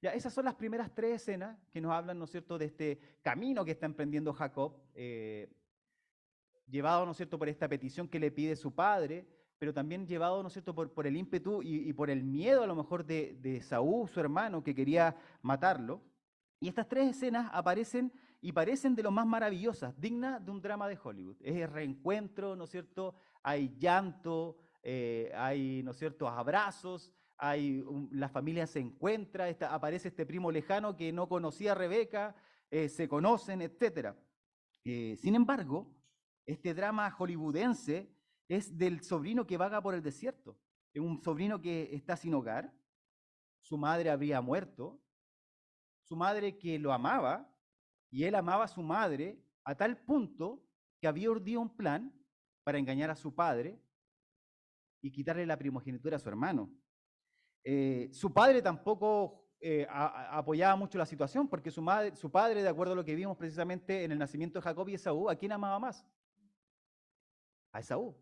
[0.00, 3.00] Ya, esas son las primeras tres escenas que nos hablan, ¿no es cierto?, de este
[3.22, 5.48] camino que está emprendiendo Jacob, eh,
[6.66, 9.26] llevado, ¿no es cierto?, por esta petición que le pide su padre,
[9.58, 12.74] pero también llevado, ¿no es cierto?, por, el ímpetu y, por el miedo a lo
[12.74, 16.02] mejor de Saúl, su hermano, que quería matarlo.
[16.62, 20.86] Y estas tres escenas aparecen y parecen de lo más maravillosas, dignas de un drama
[20.86, 21.34] de Hollywood.
[21.40, 23.16] Es el reencuentro, ¿no es cierto?
[23.42, 27.12] Hay llanto, eh, hay, ¿no es cierto?, abrazos,
[28.12, 32.36] la familia se encuentra, aparece este primo lejano que no conocía a Rebeca,
[32.70, 34.14] eh, se conocen, etc.
[34.84, 35.92] Eh, sin embargo,
[36.46, 38.08] este drama hollywoodense
[38.46, 40.56] es del sobrino que vaga por el desierto.
[40.94, 42.72] Es un sobrino que está sin hogar,
[43.60, 45.00] su madre habría muerto,
[46.02, 47.48] su madre que lo amaba,
[48.10, 50.62] y él amaba a su madre a tal punto
[51.00, 52.12] que había urdido un plan
[52.64, 53.80] para engañar a su padre
[55.00, 56.70] y quitarle la primogenitura a su hermano.
[57.64, 62.68] Eh, su padre tampoco eh, apoyaba mucho la situación, porque su, madre, su padre, de
[62.68, 65.52] acuerdo a lo que vimos precisamente en el nacimiento de Jacob y Esaú, ¿a quién
[65.52, 66.06] amaba más?
[67.72, 68.16] A Esaú.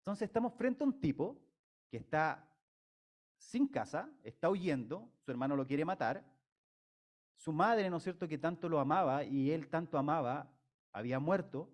[0.00, 1.40] Entonces estamos frente a un tipo
[1.90, 2.46] que está
[3.38, 6.24] sin casa, está huyendo, su hermano lo quiere matar,
[7.40, 10.54] su madre, ¿no es cierto?, que tanto lo amaba y él tanto amaba,
[10.92, 11.72] había muerto,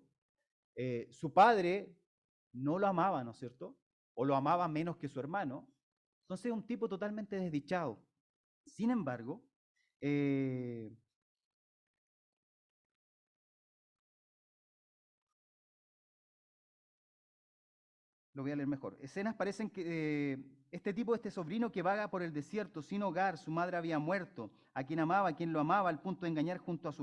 [0.77, 1.93] eh, su padre
[2.53, 3.77] no lo amaba, ¿no es cierto?,
[4.13, 5.67] o lo amaba menos que su hermano,
[6.21, 8.01] entonces es un tipo totalmente desdichado.
[8.65, 9.43] Sin embargo,
[9.99, 10.89] eh,
[18.33, 18.97] lo voy a leer mejor.
[19.01, 23.37] Escenas parecen que eh, este tipo, este sobrino que vaga por el desierto sin hogar,
[23.37, 26.57] su madre había muerto, a quien amaba, a quien lo amaba, al punto de engañar,
[26.57, 26.93] juntos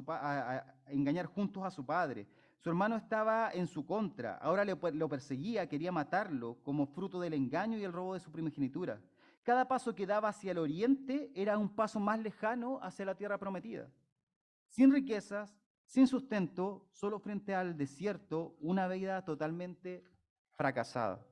[1.64, 2.26] a su padre.
[2.58, 7.78] Su hermano estaba en su contra, ahora lo perseguía, quería matarlo como fruto del engaño
[7.78, 9.00] y el robo de su primogenitura.
[9.42, 13.38] Cada paso que daba hacia el oriente era un paso más lejano hacia la tierra
[13.38, 13.90] prometida.
[14.68, 20.02] Sin riquezas, sin sustento, solo frente al desierto, una vida totalmente
[20.54, 21.26] fracasada.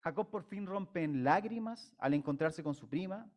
[0.00, 3.30] Jacob por fin rompe en lágrimas al encontrarse con su prima.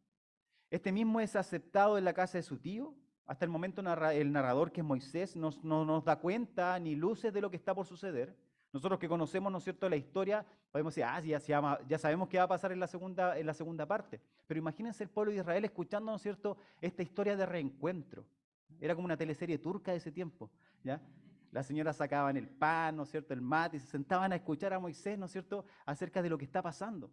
[0.69, 2.95] Este mismo es aceptado en la casa de su tío.
[3.26, 7.41] Hasta el momento el narrador, que es Moisés, no nos da cuenta ni luces de
[7.41, 8.36] lo que está por suceder.
[8.74, 11.39] Nosotros que conocemos, ¿no es cierto?, la historia, podemos decir, ah, ya,
[11.88, 14.21] ya sabemos qué va a pasar en la, segunda, parte.
[14.47, 18.26] Pero imagínense el pueblo de Israel escuchando, ¿no es cierto?, esta historia de reencuentro.
[18.80, 20.50] Era como una teleserie turca de ese tiempo,
[20.84, 21.02] ¿ya?
[21.52, 24.74] Las señoras sacaban el pan, ¿no es cierto?, el mate, y se sentaban a escuchar
[24.74, 27.12] a Moisés, ¿no es cierto?, acerca de lo que está pasando.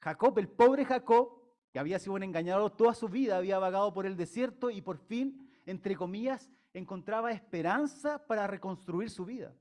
[0.00, 4.06] Jacob, el pobre Jacob, que había sido un engañador toda su vida, había vagado por
[4.06, 9.52] el desierto y por fin, entre comillas, encontraba esperanza para reconstruir su vida.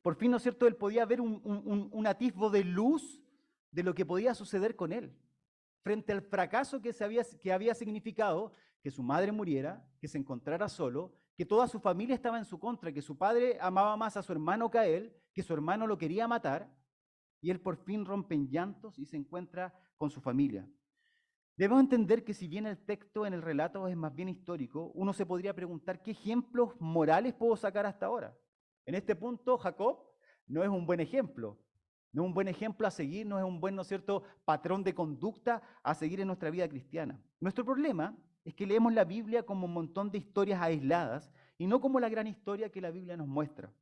[0.00, 3.22] Por fin, ¿no es cierto?, él podía ver un, atisbo de luz
[3.70, 5.14] de lo que podía suceder con él,
[5.82, 10.16] frente al fracaso que, se había, que había significado que su madre muriera, que se
[10.16, 14.14] encontrara solo, que toda su familia estaba en su contra, que su padre amaba más
[14.14, 16.70] a su hermano que a él, que su hermano lo quería matar,
[17.40, 20.68] y él por fin rompe en llantos y se encuentra con su familia.
[21.56, 25.14] Debemos entender que si bien el texto en el relato es más bien histórico, uno
[25.14, 28.36] se podría preguntar qué ejemplos morales puedo sacar hasta ahora.
[28.84, 30.10] En este punto, Jacob
[30.46, 31.58] no es un buen ejemplo,
[32.12, 34.94] no es un buen ejemplo a seguir, no es un buen, ¿no cierto?, patrón de
[34.94, 37.18] conducta a seguir en nuestra vida cristiana.
[37.40, 41.80] Nuestro problema es que leemos la Biblia como un montón de historias aisladas y no
[41.80, 43.72] como la gran historia que la Biblia nos muestra.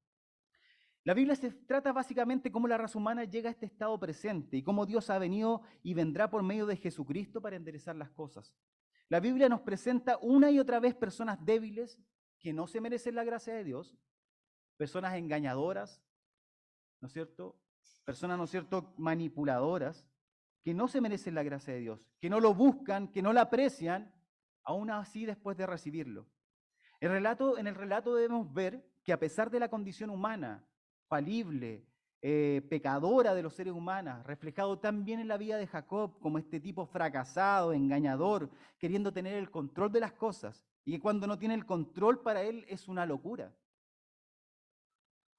[1.05, 4.63] La Biblia se trata básicamente cómo la raza humana llega a este estado presente y
[4.63, 8.55] cómo Dios ha venido y vendrá por medio de Jesucristo para enderezar las cosas.
[9.09, 11.99] La Biblia nos presenta una y otra vez personas débiles
[12.39, 13.97] que no se merecen la gracia de Dios,
[14.77, 16.03] personas engañadoras,
[17.01, 17.59] ¿no es cierto?
[18.05, 20.07] Personas, ¿no es cierto?, manipuladoras,
[20.63, 23.43] que no se merecen la gracia de Dios, que no lo buscan, que no la
[23.43, 24.13] aprecian,
[24.69, 26.27] aún así después de recibirlo.
[27.01, 30.63] En el relato debemos ver que a pesar de la condición humana,
[31.07, 31.87] falible,
[32.21, 36.61] eh, pecadora de los seres humanos, reflejado también en la vida de Jacob como este
[36.61, 41.55] tipo fracasado, engañador, queriendo tener el control de las cosas, y que cuando no tiene
[41.55, 43.57] el control para él es una locura.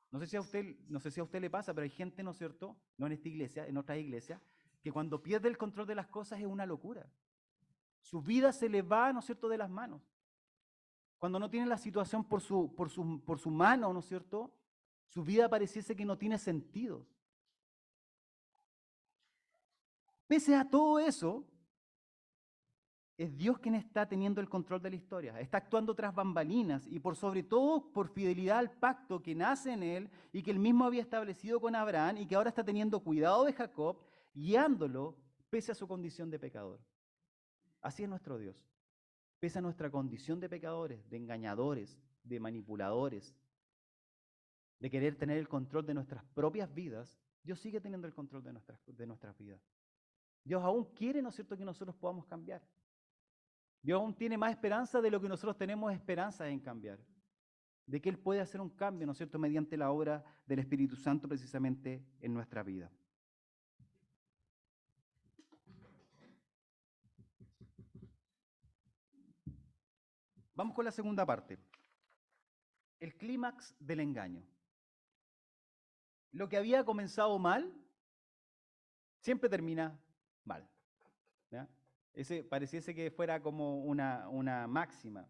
[0.09, 2.23] No sé si a usted, no sé si a usted le pasa, pero hay gente,
[2.23, 2.75] ¿no es cierto?
[2.97, 4.41] No en esta iglesia, en otras iglesias,
[4.81, 7.07] que cuando pierde el control de las cosas es una locura.
[8.01, 10.01] Su vida se le va, ¿no es cierto?, de las manos.
[11.17, 14.53] Cuando no tiene la situación por su, mano, ¿no es cierto?
[15.05, 17.05] Su vida pareciese que no tiene sentido.
[20.27, 21.43] Pese a todo eso,
[23.17, 26.99] es Dios quien está teniendo el control de la historia, está actuando tras bambalinas y
[26.99, 30.85] por sobre todo por fidelidad al pacto que nace en él y que él mismo
[30.85, 33.99] había establecido con Abraham y que ahora está teniendo cuidado de Jacob,
[34.33, 35.17] guiándolo
[35.49, 36.79] pese a su condición de pecador.
[37.81, 38.55] Así es nuestro Dios.
[39.39, 43.35] Pese a nuestra condición de pecadores, de engañadores, de manipuladores,
[44.79, 48.53] de querer tener el control de nuestras propias vidas, Dios sigue teniendo el control de
[48.53, 49.61] nuestras, de nuestras vidas.
[50.43, 52.61] Dios aún quiere, ¿no es cierto?, que nosotros podamos cambiar.
[53.81, 56.99] Dios aún tiene más esperanza de lo que nosotros tenemos esperanza en cambiar.
[57.85, 60.95] De que Él puede hacer un cambio, ¿no es cierto?, mediante la obra del Espíritu
[60.95, 62.91] Santo precisamente en nuestra vida.
[70.59, 71.57] Vamos con la segunda parte.
[72.99, 74.43] El clímax del engaño.
[76.33, 77.73] Lo que había comenzado mal,
[79.21, 79.97] siempre termina
[80.43, 80.69] mal.
[82.11, 85.29] Ese pareciese que fuera como una, una máxima.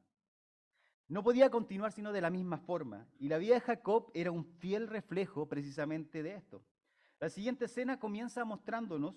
[1.08, 3.06] no podía continuar sino de la misma forma.
[3.20, 6.65] Y la vida de Jacob era un fiel reflejo precisamente de esto.
[7.20, 9.13] La siguiente escena comienza mostrándonos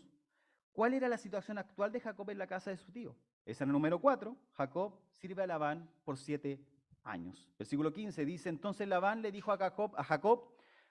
[0.73, 3.17] cuál era la situación actual de Jacob en la casa de su tío.
[3.45, 4.37] Es el número 4.
[4.53, 6.61] Jacob sirve a Labán por siete
[7.05, 7.51] años.
[7.59, 10.49] Versículo 15 dice, entonces Labán le dijo a Jacob, a Jacob,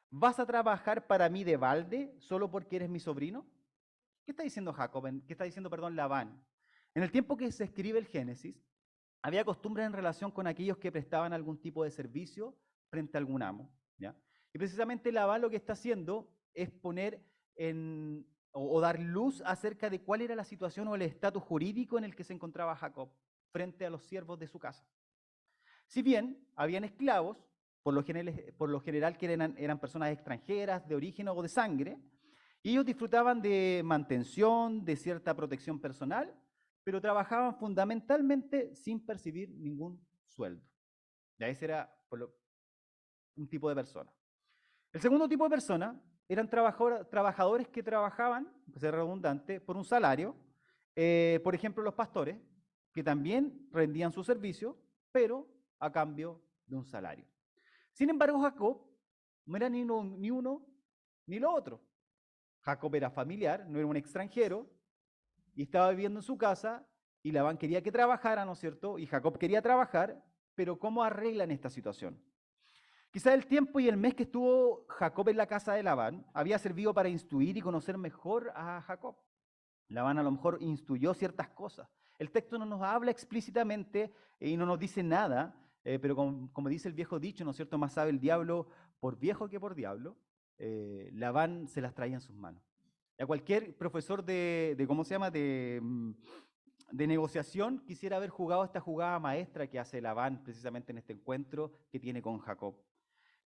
[0.09, 3.45] ¿vas a trabajar para mí de balde solo porque eres mi sobrino?
[4.25, 5.05] ¿Qué está diciendo Jacob?
[5.25, 6.43] ¿Qué está diciendo, perdón, Labán?
[6.93, 8.61] En el tiempo que se escribe el Génesis,
[9.21, 12.55] había costumbre en relación con aquellos que prestaban algún tipo de servicio
[12.89, 13.71] frente a algún amo.
[13.97, 14.15] ¿ya?
[14.53, 17.23] Y precisamente Labán lo que está haciendo es poner
[17.55, 22.03] en, o, dar luz acerca de cuál era la situación o el estatus jurídico en
[22.03, 23.09] el que se encontraba Jacob
[23.51, 24.85] frente a los siervos de su casa.
[25.87, 27.37] Si bien habían esclavos,
[27.83, 31.97] por lo general, que eran, eran personas extranjeras, de origen o de sangre,
[32.63, 36.33] y ellos disfrutaban de mantención, de cierta protección personal,
[36.83, 40.63] pero trabajaban fundamentalmente sin percibir ningún sueldo.
[41.39, 41.91] Ya ese era
[43.35, 44.11] un tipo de persona.
[44.93, 50.35] El segundo tipo de persona eran trabajadores que trabajaban, ser redundante, por un salario.
[50.95, 52.37] Eh, por ejemplo, los pastores,
[52.93, 54.77] que también rendían su servicio,
[55.11, 55.47] pero
[55.79, 57.25] a cambio de un salario.
[57.93, 58.85] Sin embargo, Jacob
[59.45, 60.65] no era ni uno, ni uno
[61.25, 61.81] ni lo otro.
[62.61, 64.69] Jacob era familiar, no era un extranjero,
[65.53, 66.85] y estaba viviendo en su casa,
[67.23, 68.99] y Labán quería que trabajara, ¿no es cierto?
[68.99, 70.23] Y Jacob quería trabajar,
[70.55, 72.21] pero ¿cómo arreglan esta situación?
[73.11, 76.57] Quizá el tiempo y el mes que estuvo Jacob en la casa de Labán había
[76.57, 79.17] servido para instruir y conocer mejor a Jacob.
[79.89, 81.89] Labán a lo mejor instruyó ciertas cosas.
[82.17, 86.87] El texto no nos habla explícitamente y no nos dice nada, eh, pero como, dice
[86.87, 87.77] el viejo dicho, ¿no es cierto?
[87.77, 88.67] Más sabe el diablo
[89.01, 90.15] por viejo que por diablo.
[90.57, 92.63] Eh, Labán se las traía en sus manos.
[93.19, 96.11] A cualquier profesor de, de ¿cómo se llama?, de, mm,
[96.91, 101.73] de negociación quisiera haber jugado esta jugada maestra que hace Labán precisamente en este encuentro
[101.89, 102.75] que tiene con Jacob.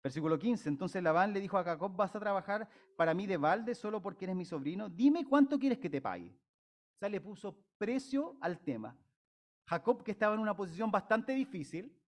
[0.05, 0.69] Versículo 15.
[0.69, 4.25] Entonces Labán le dijo a Jacob, vas a trabajar para mí de balde solo porque
[4.25, 4.87] eres mi sobrino.
[4.87, 6.29] Dime cuánto quieres que te pague.
[6.29, 8.95] O sea, le puso precio al tema.
[9.65, 11.99] Jacob, que estaba en una posición bastante difícil,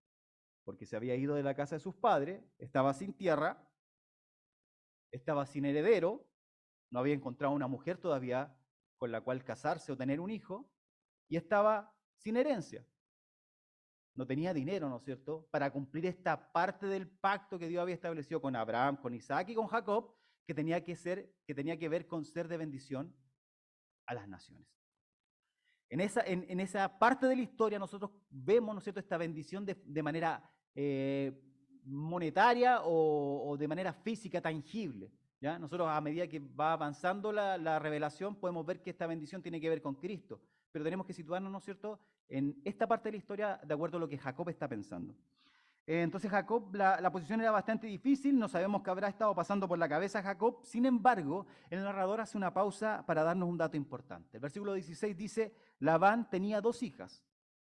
[0.63, 3.67] porque se había ido de la casa de sus padres, estaba sin tierra,
[5.09, 6.23] estaba sin heredero,
[6.91, 8.55] no había encontrado una mujer todavía
[8.99, 10.69] con la cual casarse o tener un hijo,
[11.27, 12.85] y estaba sin herencia.
[14.17, 17.93] No tenía dinero, ¿no es cierto?, para cumplir esta parte del pacto que Dios había
[17.93, 20.11] establecido con Abraham, con Isaac y con Jacob,
[20.47, 23.15] que tenía que, ser, que, tenía que ver con ser de bendición
[24.07, 24.67] a las naciones.
[25.89, 29.65] En esa, en, esa parte de la historia nosotros vemos, ¿no es cierto?, esta bendición
[29.65, 31.39] de, manera eh,
[31.83, 35.11] monetaria o, de manera física tangible.
[35.39, 35.59] ¿ya?
[35.59, 39.69] Nosotros a medida que va avanzando la, revelación podemos ver que esta bendición tiene que
[39.69, 40.41] ver con Cristo,
[40.77, 43.97] pero tenemos que situarnos, ¿no es cierto?, en esta parte de la historia de acuerdo
[43.97, 45.15] a lo que Jacob está pensando.
[45.87, 49.79] Eh, entonces Jacob, la, posición era bastante difícil, no sabemos qué habrá estado pasando por
[49.79, 54.37] la cabeza Jacob, sin embargo, el narrador hace una pausa para darnos un dato importante.
[54.37, 57.25] El versículo 16 dice, Labán tenía dos hijas,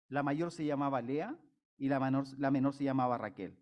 [0.08, 1.38] la mayor se llamaba Lea
[1.78, 3.56] y la menor, la menor se llamaba Raquel.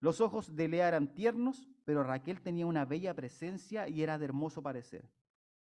[0.00, 4.24] Los ojos de Lea eran tiernos, pero Raquel tenía una bella presencia y era de
[4.24, 5.10] hermoso parecer.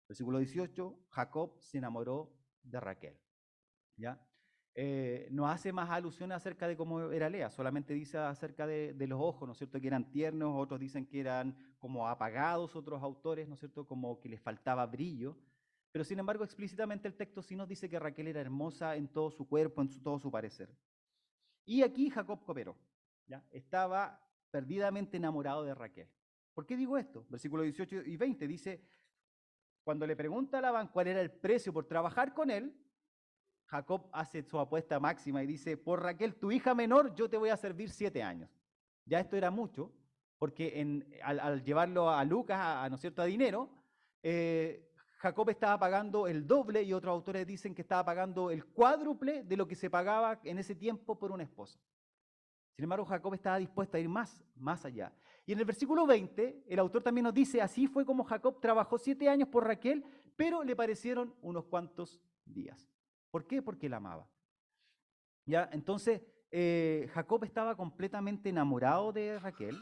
[0.08, 3.18] Versículo 18, Jacob se enamoró de Raquel.
[3.96, 4.20] ¿Ya?
[4.74, 9.20] Eh, no hace más alusión acerca de cómo era Lea, solamente dice acerca de, los
[9.20, 9.78] ojos, ¿no es cierto?
[9.78, 13.86] Que eran tiernos, otros dicen que eran como apagados, otros autores, ¿no es cierto?
[13.86, 15.36] Como que les faltaba brillo.
[15.90, 19.30] Pero sin embargo, explícitamente el texto sí nos dice que Raquel era hermosa en todo
[19.30, 20.74] su cuerpo, en todo su parecer.
[21.66, 22.78] Y aquí Jacob cooperó.
[23.26, 23.44] ¿ya?
[23.50, 24.18] Estaba
[24.50, 26.08] perdidamente enamorado de Raquel.
[26.54, 27.26] ¿Por qué digo esto?
[27.28, 28.82] Versículo 18 y 20 dice,
[29.84, 32.76] cuando le pregunta a Labán cuál era el precio por trabajar con él,
[33.66, 37.48] Jacob hace su apuesta máxima y dice, por Raquel, tu hija menor, yo te voy
[37.48, 38.50] a servir siete años.
[39.06, 39.92] Ya esto era mucho,
[40.38, 43.70] porque al, llevarlo a Lucas, a, ¿no cierto?, a dinero,
[44.22, 49.44] eh, Jacob estaba pagando el doble y otros autores dicen que estaba pagando el cuádruple
[49.44, 51.80] de lo que se pagaba en ese tiempo por una esposa.
[52.74, 55.12] Sin embargo, Jacob estaba dispuesto a ir más, más allá.
[55.44, 58.98] Y en el versículo 20, el autor también nos dice, así fue como Jacob trabajó
[58.98, 60.04] siete años por Raquel,
[60.36, 62.88] pero le parecieron unos cuantos días.
[63.30, 63.60] ¿Por qué?
[63.60, 64.28] Porque la amaba.
[65.44, 65.68] ¿Ya?
[65.72, 69.76] Entonces, eh, Jacob estaba completamente enamorado de Raquel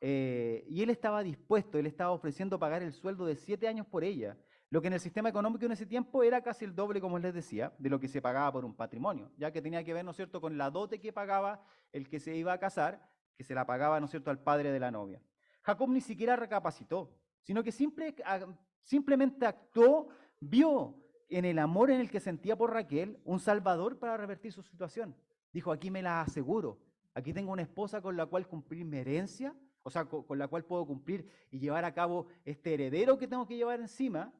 [0.00, 4.04] eh, y él estaba dispuesto, él estaba ofreciendo pagar el sueldo de siete años por
[4.04, 4.36] ella
[4.72, 7.34] lo que en el sistema económico en ese tiempo era casi el doble, como les
[7.34, 10.12] decía, de lo que se pagaba por un patrimonio, ya que tenía que ver, ¿no
[10.12, 13.06] es cierto?, con la dote que pagaba el que se iba a casar,
[13.36, 15.22] que se la pagaba, ¿no es cierto?, al padre de la novia.
[15.62, 20.08] Jacob ni siquiera recapacitó, sino que simplemente actuó,
[20.40, 20.96] vio
[21.28, 25.16] en el amor en el que sentía por Raquel un salvador para revertir su situación.
[25.52, 26.78] Dijo, aquí me la aseguro,
[27.14, 30.64] Aquí tengo una esposa con la cual cumplir mi herencia, o sea, con, la cual
[30.64, 34.32] puedo cumplir y llevar a cabo este heredero que tengo que llevar encima.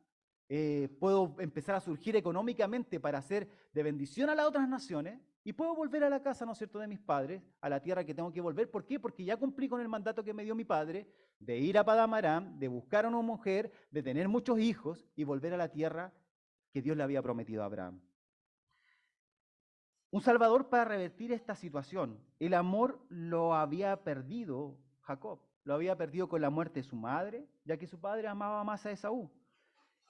[0.54, 5.54] Eh, puedo empezar a surgir económicamente para hacer de bendición a las otras naciones y
[5.54, 8.12] puedo volver a la casa, ¿no es cierto?, de mis padres, a la tierra que
[8.12, 8.70] tengo que volver.
[8.70, 9.00] ¿Por qué?
[9.00, 12.58] Porque ya cumplí con el mandato que me dio mi padre de ir a Padamaram,
[12.58, 16.12] de buscar a una mujer, de tener muchos hijos y volver a la tierra
[16.70, 18.02] que Dios le había prometido a Abraham.
[20.10, 22.18] Un salvador para revertir esta situación.
[22.38, 27.48] El amor lo había perdido Jacob, lo había perdido con la muerte de su madre,
[27.64, 29.32] ya que su padre amaba más a Esaú.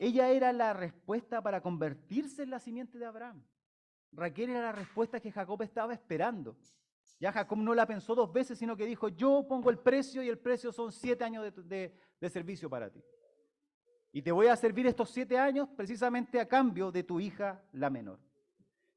[0.03, 3.40] Ella era la respuesta para convertirse en la simiente de Abraham.
[4.11, 6.57] Raquel era la respuesta que Jacob estaba esperando.
[7.20, 10.28] Ya Jacob no la pensó dos veces, sino que dijo, yo pongo el precio y
[10.28, 11.94] el precio son siete años de,
[12.28, 13.00] servicio para ti.
[14.11, 17.88] Y te voy a servir estos siete años precisamente a cambio de tu hija, la
[17.88, 18.18] menor.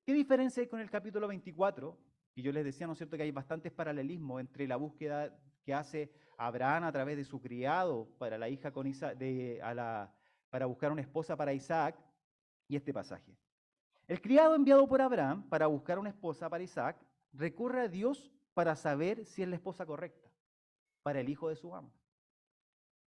[0.04, 1.96] ¿Qué diferencia hay con el capítulo 24?
[2.34, 5.76] Y yo les decía, ¿no es cierto?, que hay bastantes paralelismos entre la búsqueda que
[5.76, 10.15] hace Abraham a través de su criado para la hija con Isaac, de, a la,
[10.56, 11.98] para buscar una esposa para Isaac
[12.70, 13.36] y este pasaje.
[14.08, 16.96] El criado enviado por Abraham para buscar una esposa para Isaac
[17.34, 20.32] recurre a Dios para saber si es la esposa correcta
[21.04, 21.92] para el hijo de su amo.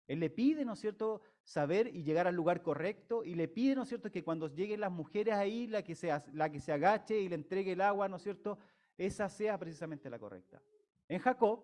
[0.08, 3.78] Él le pide, ¿no es cierto?, saber y llegar al lugar correcto y le pide,
[3.78, 6.74] ¿no es cierto?, que cuando lleguen las mujeres ahí, la que, se, la que se
[6.74, 8.60] agache y le entregue el agua, ¿no es cierto?,
[8.98, 10.62] esa sea precisamente la correcta.
[11.08, 11.64] En Jacob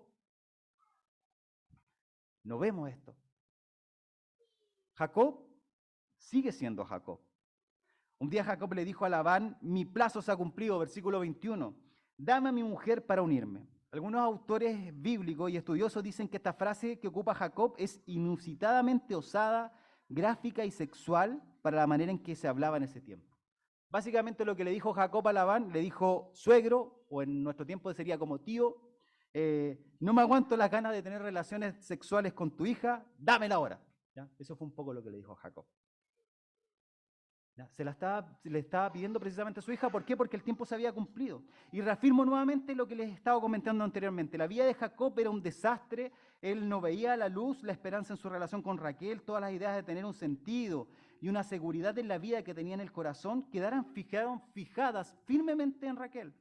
[2.46, 3.14] no vemos esto.
[4.94, 5.53] Jacob
[6.24, 7.20] sigue siendo Jacob.
[8.20, 11.76] Un día Jacob le dijo a Labán, mi plazo se ha cumplido, versículo 21,
[12.18, 13.68] dame a mi mujer para unirme.
[13.92, 19.78] Algunos autores bíblicos y estudiosos dicen que esta frase que ocupa Jacob es inusitadamente osada,
[20.08, 23.38] gráfica y sexual para la manera en que se hablaba en ese tiempo.
[23.90, 27.94] Básicamente lo que le dijo Jacob a Labán, le dijo suegro, o en nuestro tiempo
[27.94, 28.78] sería como tío,
[29.34, 33.80] eh, no me aguanto las ganas de tener relaciones sexuales con tu hija, dámela ahora.
[34.16, 34.30] ¿Ya?
[34.40, 35.66] Eso fue un poco lo que le dijo Jacob.
[37.70, 39.90] Se la estaba, le estaba pidiendo precisamente a su hija.
[39.90, 40.18] ¿Por qué?
[40.18, 41.44] Porque el tiempo se había cumplido.
[41.72, 44.40] Y reafirmo nuevamente lo que les estaba comentando anteriormente.
[44.40, 46.12] La vida de Jacob era un desastre.
[46.42, 49.76] Él no veía la luz, la esperanza en su relación con Raquel, todas las ideas
[49.76, 50.88] de tener un sentido
[51.22, 55.86] y una seguridad en la vida que tenía en el corazón quedaron fijaron, fijadas firmemente
[55.86, 56.34] en Raquel.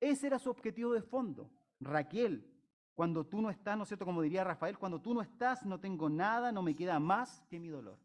[0.00, 1.48] Ese era su objetivo de fondo.
[1.78, 2.44] Raquel,
[2.94, 4.04] cuando tú no estás, ¿no es cierto?
[4.04, 7.60] Como diría Rafael, cuando tú no estás, no tengo nada, no me queda más que
[7.60, 7.98] mi dolor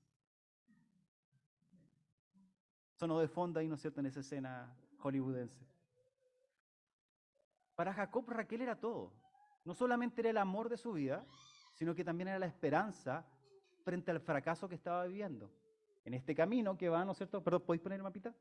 [2.96, 5.66] sonó de fondo ahí, ¿no es cierto?, en esa escena hollywoodense.
[7.76, 9.12] Para Jacob Raquel era todo.
[9.66, 11.26] No solamente era el amor de su vida,
[11.74, 13.26] sino que también era la esperanza
[13.84, 15.52] frente al fracaso que estaba viviendo.
[16.06, 17.44] En este camino que va, ¿no es cierto?
[17.44, 18.34] Perdón, ¿podéis poner el mapita?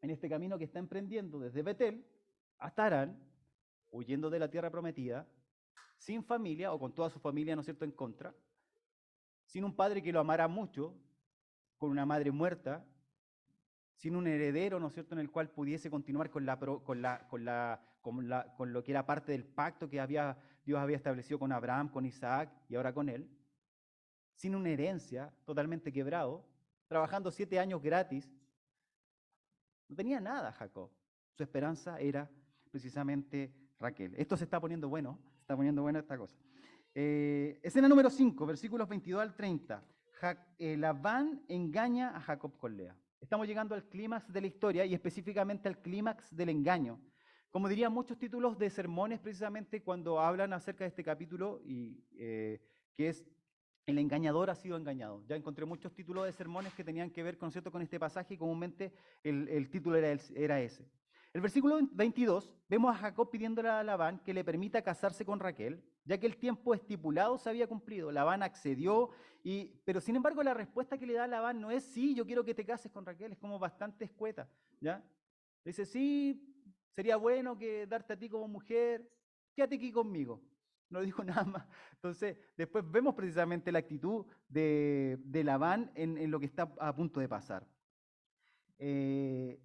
[0.00, 2.04] En este camino que está emprendiendo desde Betel
[2.58, 3.18] hasta Arán,
[3.90, 5.26] huyendo de la tierra prometida,
[5.96, 8.34] sin familia o con toda su familia, ¿no es cierto?, en contra,
[9.46, 10.94] sin un padre que lo amara mucho,
[11.78, 12.84] con una madre muerta,
[13.98, 17.26] sin un heredero, ¿no es cierto?, en el cual pudiese continuar con, la, con, la,
[17.28, 21.50] con, la, con, lo que era parte del pacto que había, Dios había establecido con
[21.50, 23.28] Abraham, con Isaac y ahora con él,
[24.36, 26.46] sin una herencia, totalmente quebrado,
[26.86, 28.32] trabajando siete años gratis.
[29.88, 30.90] No tenía nada Jacob.
[31.32, 32.30] Su esperanza era
[32.70, 34.14] precisamente Raquel.
[34.16, 36.38] Esto se está poniendo bueno, se está poniendo bueno esta cosa.
[36.94, 39.82] Eh, escena número 5, versículos 22 al 30.
[40.56, 42.96] Eh, Labán engaña a Jacob con Lea.
[43.20, 47.00] Estamos llegando al clímax de la historia y específicamente al clímax del engaño.
[47.50, 52.60] Como dirían muchos títulos de sermones precisamente cuando hablan acerca de este capítulo y eh,
[52.94, 53.26] que es
[53.86, 55.24] el engañador ha sido engañado.
[55.26, 57.72] Ya encontré muchos títulos de sermones que tenían que ver con, ¿cierto?
[57.72, 58.92] con este pasaje y comúnmente
[59.22, 60.86] el, título era, era, ese.
[61.32, 65.82] El versículo 22 vemos a Jacob pidiéndole a Labán que le permita casarse con Raquel,
[66.08, 68.10] ya que el tiempo estipulado se había cumplido.
[68.10, 69.10] Labán accedió
[69.84, 72.54] pero sin embargo la respuesta que le da Labán no es sí, yo quiero que
[72.54, 74.48] te cases con Raquel, es como bastante escueta,
[74.80, 75.02] ¿ya?
[75.64, 76.54] Dice, sí,
[76.90, 79.10] sería bueno que darte a ti como mujer,
[79.54, 80.42] quédate aquí conmigo.
[80.90, 81.66] No dijo nada más.
[81.92, 87.20] Entonces, después vemos precisamente la actitud de, de Labán en, lo que está a punto
[87.20, 87.66] de pasar.
[88.78, 89.58] Eh,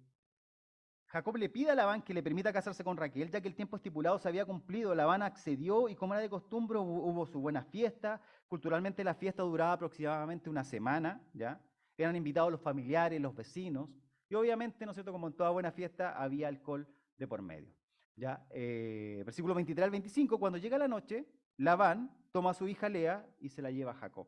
[1.14, 3.76] Jacob le pide a Labán que le permita casarse con Raquel, ya que el tiempo
[3.76, 4.96] estipulado se había cumplido.
[4.96, 8.20] Labán accedió y como era de costumbre hubo, su buena fiesta.
[8.48, 11.60] Culturalmente la fiesta duraba aproximadamente una semana, ¿ya?
[11.96, 13.90] Eran invitados los familiares, los vecinos.
[14.28, 16.84] Y obviamente, ¿no es cierto?, como en toda buena fiesta, había alcohol
[17.16, 17.72] de por medio.
[18.16, 18.44] ¿ya?
[18.50, 23.24] Eh, versículo 23 al 25, cuando llega la noche, Labán toma a su hija Lea
[23.38, 24.26] y se la lleva a Jacob.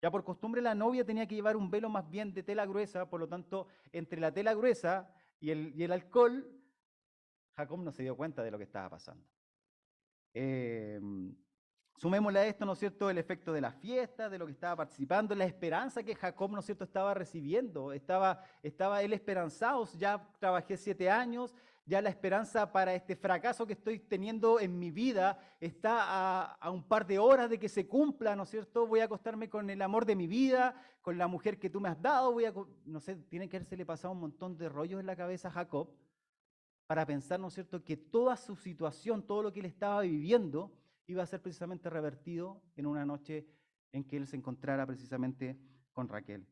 [0.00, 3.10] Ya por costumbre la novia tenía que llevar un velo más bien de tela gruesa,
[3.10, 5.10] por lo tanto, entre la tela gruesa
[5.44, 6.50] y el, alcohol,
[7.56, 9.28] Jacob no se dio cuenta de lo que estaba pasando.
[10.32, 10.98] Eh,
[11.96, 14.76] sumémosle a esto, ¿no es cierto?, el efecto de la fiesta, de lo que estaba
[14.76, 17.92] participando, la esperanza que Jacob, ¿no es cierto?, estaba recibiendo.
[17.92, 21.54] Estaba, estaba él esperanzado, ya trabajé siete años,
[21.86, 26.82] ya la esperanza para este fracaso que estoy teniendo en mi vida está a, un
[26.82, 28.86] par de horas de que se cumpla, ¿no es cierto?
[28.86, 31.90] Voy a acostarme con el amor de mi vida, con la mujer que tú me
[31.90, 32.54] has dado, voy a,
[32.86, 35.52] no sé, tiene que haberse le pasado un montón de rollos en la cabeza a
[35.52, 35.90] Jacob
[36.86, 40.72] para pensar, ¿no es cierto?, que toda su situación, todo lo que él estaba viviendo,
[41.06, 43.46] iba a ser precisamente revertido en una noche
[43.92, 45.58] en que él se encontrara precisamente
[45.92, 46.46] con Raquel.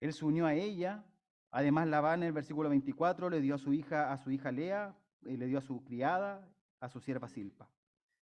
[0.00, 1.04] Él se unió a ella,
[1.50, 4.96] Además, Labán en el versículo 24 le dio a su hija, a su hija Lea,
[5.22, 6.46] y le dio a su criada,
[6.80, 7.68] a su sierva Silpa.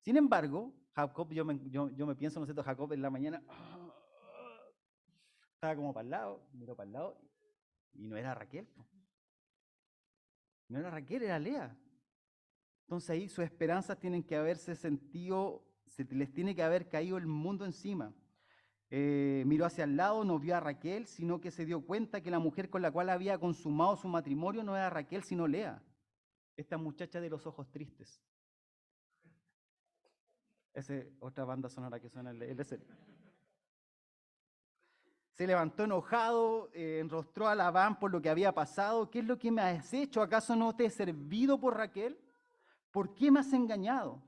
[0.01, 3.43] Sin embargo, Jacob, yo me, yo, me pienso, ¿no sé, Jacob en la mañana
[5.55, 7.19] estaba como para el lado, miró para el lado,
[7.95, 8.69] y no era Raquel.
[10.69, 11.77] No era Raquel, era Lea.
[12.87, 17.27] Entonces ahí sus esperanzas tienen que haberse sentido, se les tiene que haber caído el
[17.27, 18.15] mundo encima.
[18.95, 22.31] Eh, miró hacia el lado, no vio a Raquel, sino que se dio cuenta que
[22.31, 25.83] la mujer con la cual había consumado su matrimonio no era Raquel, sino Lea,
[26.59, 28.21] esta muchacha de los ojos tristes.
[30.75, 32.67] Esa otra banda sonora que suena el, el
[35.31, 39.09] Se levantó enojado, eh, enrostró a Labán por lo que había pasado.
[39.09, 40.21] ¿Qué es lo que me has hecho?
[40.21, 42.19] ¿Acaso no te he servido por Raquel?
[42.91, 44.23] ¿Por qué me has engañado?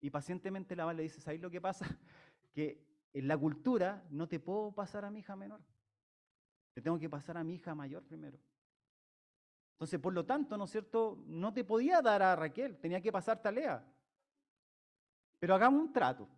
[0.00, 1.86] Y pacientemente Labán le dice, ¿sabes lo que pasa?
[2.54, 5.60] Que en la cultura no te puedo pasar a mi hija menor.
[6.74, 8.38] Te tengo que pasar a mi hija mayor primero.
[9.72, 11.22] Entonces, por lo tanto, ¿no es cierto?
[11.26, 13.84] No te podía dar a Raquel, tenía que pasarte a Lea.
[15.38, 16.28] Pero hagamos un trato.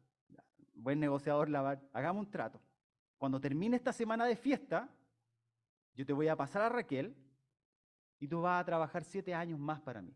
[0.75, 2.61] Buen negociador, Lavar, hagamos un trato.
[3.19, 4.89] Cuando termine esta semana de fiesta,
[5.95, 7.15] yo te voy a pasar a Raquel
[8.19, 10.15] y tú vas a trabajar siete años más para mí.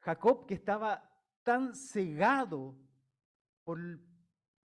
[0.00, 1.08] Jacob, que estaba
[1.42, 2.76] tan cegado
[3.64, 3.78] por,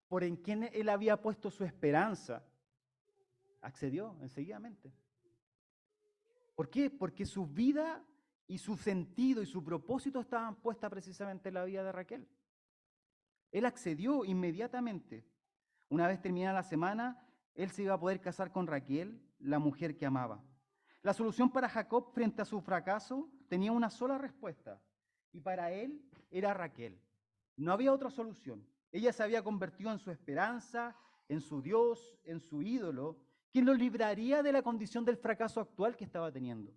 [0.10, 2.44] por en quien él había puesto su esperanza,
[3.62, 4.92] accedió enseguidamente.
[6.56, 6.90] ¿Por qué?
[6.90, 8.04] Porque su vida
[8.48, 12.28] y su sentido y su propósito estaban puestas precisamente en la vida de Raquel.
[13.52, 15.26] Él accedió inmediatamente.
[15.90, 19.96] Una vez terminada la semana, él se iba a poder casar con Raquel, la mujer
[19.96, 20.44] que amaba.
[21.04, 24.82] La solución para Jacob frente a su fracaso tenía una sola respuesta,
[25.32, 27.00] y para él era Raquel.
[27.56, 28.68] No había otra solución.
[28.92, 30.96] Ella se había convertido en su esperanza,
[31.28, 33.18] en su Dios, en su ídolo,
[33.52, 36.74] quien lo libraría de la condición del fracaso actual que estaba teniendo.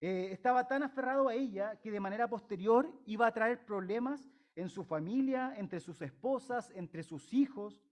[0.00, 4.68] Eh, estaba tan aferrado a ella que de manera posterior iba a traer problemas en
[4.68, 7.82] su familia, entre sus esposas, entre sus hijos.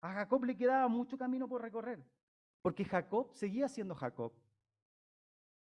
[0.00, 2.04] A Jacob le quedaba mucho camino por recorrer,
[2.62, 4.32] porque Jacob seguía siendo Jacob.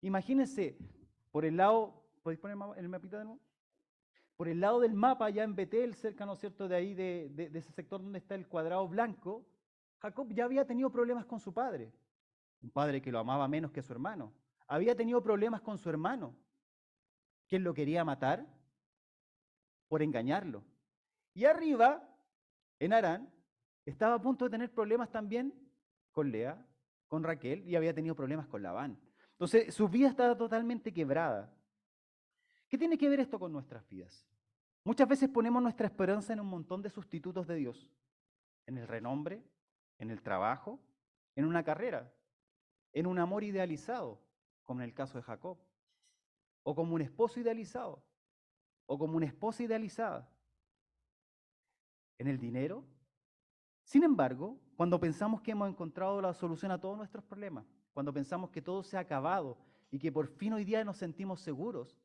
[0.01, 0.77] Imagínense,
[1.31, 3.39] por el lado, ¿podéis poner el mapita de nuevo?
[4.35, 7.29] Por el lado del mapa, ya en Betel, cerca, ¿no es cierto?, de ahí, de,
[7.33, 9.45] de, ese sector donde está el cuadrado blanco,
[9.99, 11.93] Jacob ya había tenido problemas con su padre,
[12.61, 14.33] un padre que lo amaba menos que su hermano.
[14.67, 16.35] Había tenido problemas con su hermano,
[17.47, 18.47] que lo quería matar
[19.87, 20.63] por engañarlo.
[21.33, 22.03] Y arriba,
[22.79, 23.31] en Arán,
[23.85, 25.53] estaba a punto de tener problemas también
[26.11, 26.65] con Lea,
[27.07, 28.99] con Raquel, y había tenido problemas con Labán.
[29.31, 31.53] Entonces, su vida estaba totalmente quebrada.
[32.73, 34.25] ¿Qué tiene que ver esto con nuestras vidas?
[34.83, 37.91] Muchas veces ponemos nuestra esperanza en un montón de sustitutos de Dios,
[38.65, 39.43] en el renombre,
[39.99, 40.79] en el trabajo,
[41.35, 42.11] en una carrera,
[42.91, 44.19] en un amor idealizado,
[44.63, 45.59] como en el caso de Jacob,
[46.63, 48.03] o como un esposo idealizado,
[48.87, 50.27] o como una esposa idealizada,
[52.17, 52.83] en el dinero.
[53.83, 58.49] Sin embargo, cuando pensamos que hemos encontrado la solución a todos nuestros problemas, cuando pensamos
[58.49, 59.59] que todo se ha acabado
[59.91, 61.95] y que por fin hoy día nos sentimos seguros,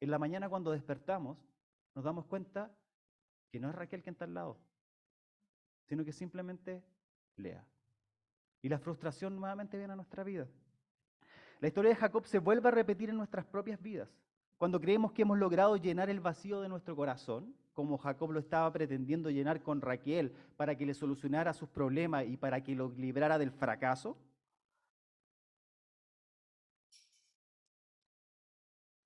[0.00, 1.38] en la mañana cuando despertamos,
[1.94, 2.70] nos damos cuenta
[3.50, 4.58] que no es Raquel quien está al lado,
[5.86, 6.82] sino que simplemente
[7.36, 7.64] Lea.
[8.62, 10.48] Y la frustración nuevamente viene a nuestra vida.
[11.60, 14.08] La historia de Jacob se vuelve a repetir en nuestras propias vidas.
[14.58, 18.72] Cuando creemos que hemos logrado llenar el vacío de nuestro corazón, como Jacob lo estaba
[18.72, 23.38] pretendiendo llenar con Raquel para que le solucionara sus problemas y para que lo librara
[23.38, 24.16] del fracaso,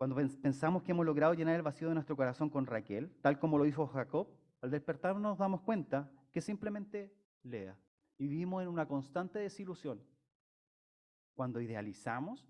[0.01, 3.59] Cuando pensamos que hemos logrado llenar el vacío de nuestro corazón con Raquel, tal como
[3.59, 4.28] lo hizo Jacob,
[4.62, 7.76] al despertar nos damos cuenta que simplemente lea.
[8.16, 10.03] Y vivimos en una constante desilusión.
[11.34, 12.48] Cuando idealizamos,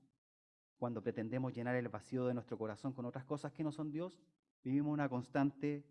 [0.78, 4.22] cuando pretendemos llenar el vacío de nuestro corazón con otras cosas que no son Dios,
[4.62, 5.84] vivimos una constante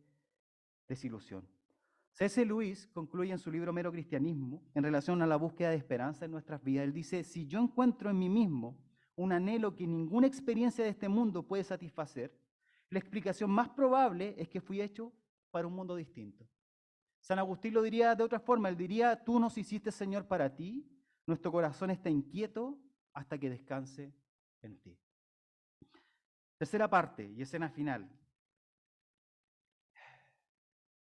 [0.88, 1.46] desilusión.
[2.14, 2.46] C.S.
[2.46, 6.32] Luis concluye en su libro Mero Cristianismo, en relación a la búsqueda de esperanza en
[6.32, 8.78] nuestras vidas, él dice, si yo encuentro en mí mismo
[9.20, 12.34] un anhelo que ninguna experiencia de este mundo puede satisfacer,
[12.92, 15.14] La explicación más probable es que fui hecho
[15.52, 16.48] para un mundo distinto.
[17.20, 20.90] San Agustín lo diría de otra forma, él diría, tú nos hiciste Señor para ti,
[21.28, 22.80] nuestro corazón está inquieto
[23.14, 24.12] hasta que descanse
[24.64, 24.98] en ti.
[26.58, 28.10] Tercera parte y escena final.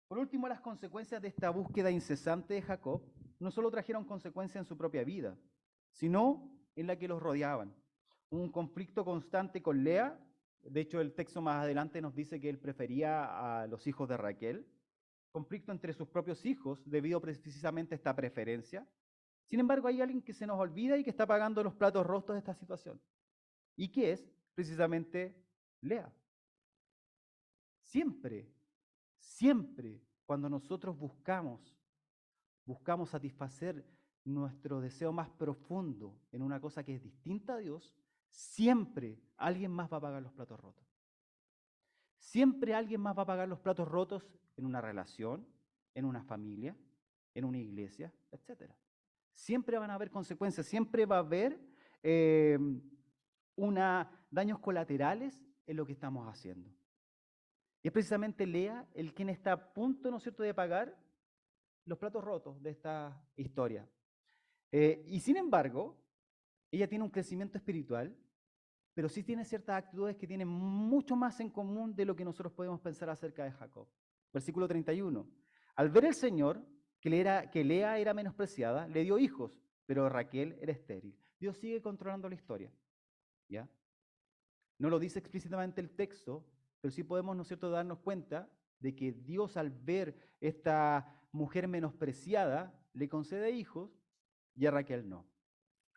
[0.08, 3.01] Por último, las consecuencias de esta búsqueda incesante de Jacob
[3.39, 5.36] no solo trajeron consecuencias en su propia vida,
[5.89, 7.74] sino en la que los rodeaban.
[8.34, 10.20] Un conflicto constante con Lea,
[10.64, 14.18] de hecho el texto más adelante nos dice que él prefería a los hijos de
[14.18, 14.66] Raquel,
[15.32, 18.88] conflicto entre sus propios hijos debido precisamente a esta preferencia.
[19.46, 22.34] Sin embargo, hay alguien que se nos olvida y que está pagando los platos rotos
[22.34, 23.00] de esta situación.
[23.76, 24.28] ¿Y qué es?
[24.56, 25.40] Precisamente
[25.82, 26.12] Lea.
[27.84, 28.52] Siempre,
[29.20, 31.78] siempre cuando nosotros buscamos,
[32.66, 33.86] buscamos satisfacer
[34.26, 37.94] nuestro deseo más profundo en una cosa que es distinta a Dios,
[38.34, 40.86] siempre alguien más va a pagar los platos rotos.
[42.18, 44.28] Siempre alguien más va a pagar los platos rotos
[44.58, 45.48] en una relación,
[45.94, 46.76] en una familia,
[47.36, 48.72] en una iglesia, etc.
[49.32, 51.60] Siempre van a haber consecuencias, siempre va a haber
[53.56, 56.70] una, daños colaterales en lo que estamos haciendo.
[57.82, 60.98] Y es precisamente Lea el quien está a punto, ¿no es cierto?, de pagar
[61.86, 63.88] los platos rotos de esta historia.
[64.72, 65.98] Eh, y sin embargo,
[66.72, 68.18] ella tiene un crecimiento espiritual,
[68.94, 72.54] pero sí tiene ciertas actitudes que tienen mucho más en común de lo que nosotros
[72.54, 73.88] podemos pensar acerca de Jacob.
[74.32, 75.28] Versículo 31.
[75.76, 76.64] Al ver el Señor
[77.00, 81.18] que, Lea era menospreciada, le dio hijos, pero Raquel era estéril.
[81.39, 82.72] Dios sigue controlando la historia.
[83.50, 83.68] ¿ya?
[84.78, 86.46] No lo dice explícitamente el texto,
[86.80, 92.80] pero sí podemos, ¿no cierto?, darnos cuenta de que Dios al ver esta mujer menospreciada,
[92.94, 93.91] le concede hijos
[94.56, 95.26] y a Raquel no.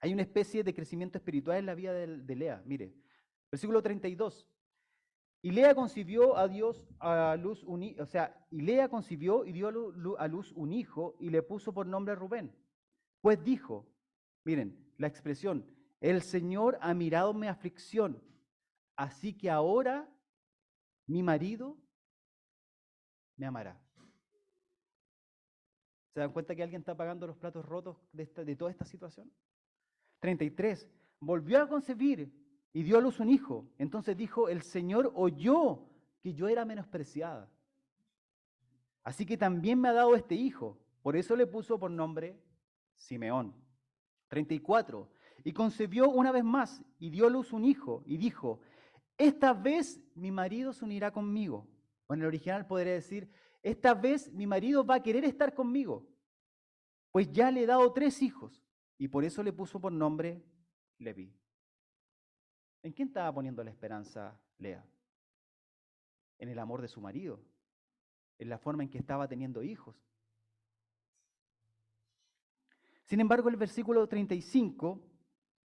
[0.06, 2.62] Hay una especie de crecimiento espiritual en la vida de, Lea.
[2.64, 2.94] Mire,
[3.50, 4.48] versículo 32.
[5.42, 9.66] Y Lea concibió a Dios a luz un o sea, y Lea concibió y dio
[9.66, 12.54] a luz un hijo y le puso por nombre Rubén.
[13.20, 13.92] Pues dijo,
[14.44, 15.66] miren, la expresión,
[16.00, 18.22] el Señor ha mirado mi aflicción,
[18.94, 20.08] así que ahora
[21.08, 21.76] mi marido
[23.36, 23.76] me amará.
[26.14, 29.32] ¿Se dan cuenta que alguien está pagando los platos rotos de, de toda esta situación?
[30.26, 30.88] 33.
[31.20, 32.32] Volvió a concebir
[32.72, 33.64] y dio a luz un hijo.
[33.78, 35.84] Entonces dijo, el Señor oyó
[36.20, 37.48] que yo era menospreciada.
[39.04, 40.80] Así que también me ha dado este hijo.
[41.00, 42.36] Por eso le puso por nombre
[42.96, 43.54] Simeón.
[44.26, 45.08] 34.
[45.44, 48.58] Y concebió una vez más y dio a luz un hijo y dijo,
[49.16, 51.68] esta vez mi marido se unirá conmigo.
[52.08, 53.30] O en el original podría decir,
[53.62, 56.04] esta vez mi marido va a querer estar conmigo,
[57.12, 58.65] pues ya le he dado tres hijos
[58.98, 60.42] y por eso le puso por nombre
[60.98, 61.32] Levi.
[62.82, 64.84] ¿En quién estaba poniendo la esperanza Lea?
[66.38, 67.40] En el amor de su marido,
[68.38, 69.96] en la forma en que estaba teniendo hijos.
[73.04, 75.00] Sin embargo, el versículo 35,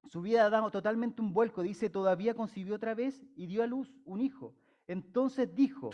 [0.05, 1.63] su vida da totalmente un vuelco.
[1.63, 4.53] Dice, todavía concibió otra vez y dio a luz un hijo.
[4.88, 5.91] Entonces dijo,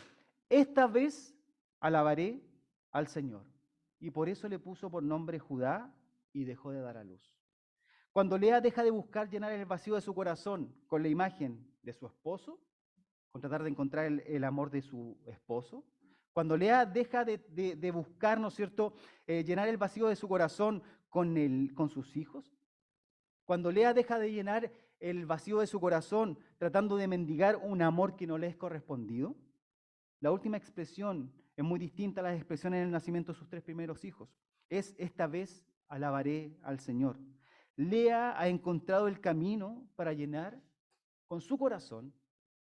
[0.49, 1.35] esta vez
[1.79, 2.41] alabaré
[2.91, 3.45] al Señor.
[3.99, 5.93] Y por eso le puso por nombre Judá
[6.37, 7.35] y dejó de dar a luz.
[8.11, 11.93] Cuando Lea deja de buscar llenar el vacío de su corazón con la imagen de
[11.93, 12.59] su esposo,
[13.31, 15.83] con tratar de encontrar el, amor de su esposo,
[16.31, 18.93] cuando Lea deja de, buscar, ¿no es cierto?,
[19.25, 22.55] eh, llenar el vacío de su corazón con, el, con sus hijos,
[23.43, 28.15] cuando Lea deja de llenar el vacío de su corazón tratando de mendigar un amor
[28.15, 29.35] que no le es correspondido,
[30.19, 33.63] la última expresión es muy distinta a las expresiones en el nacimiento de sus tres
[33.63, 34.29] primeros hijos.
[34.69, 37.17] Es esta vez alabaré al Señor.
[37.75, 40.59] Lea ha encontrado el camino para llenar
[41.27, 42.13] con su corazón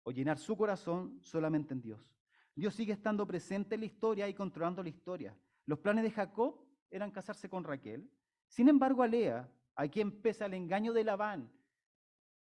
[0.03, 2.15] o llenar su corazón solamente en Dios.
[2.55, 5.37] Dios sigue estando presente en la historia y controlando la historia.
[5.67, 8.11] Los planes de Jacob eran casarse con Raquel.
[8.49, 11.51] Sin embargo, a Lea, a quien pese al engaño de Labán,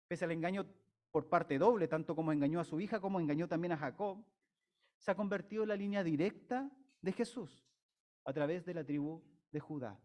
[0.08, 0.66] pese al engaño
[1.10, 4.22] por parte doble, tanto como engañó a su hija como engañó también a Jacob,
[4.98, 7.66] se ha convertido en la línea directa de Jesús
[8.24, 9.98] a través de la tribu de Judá.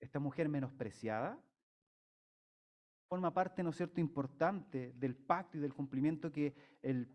[0.00, 1.38] Esta mujer menospreciada
[3.08, 7.08] forma parte, ¿no cierto?, importante del pacto y del cumplimiento que el,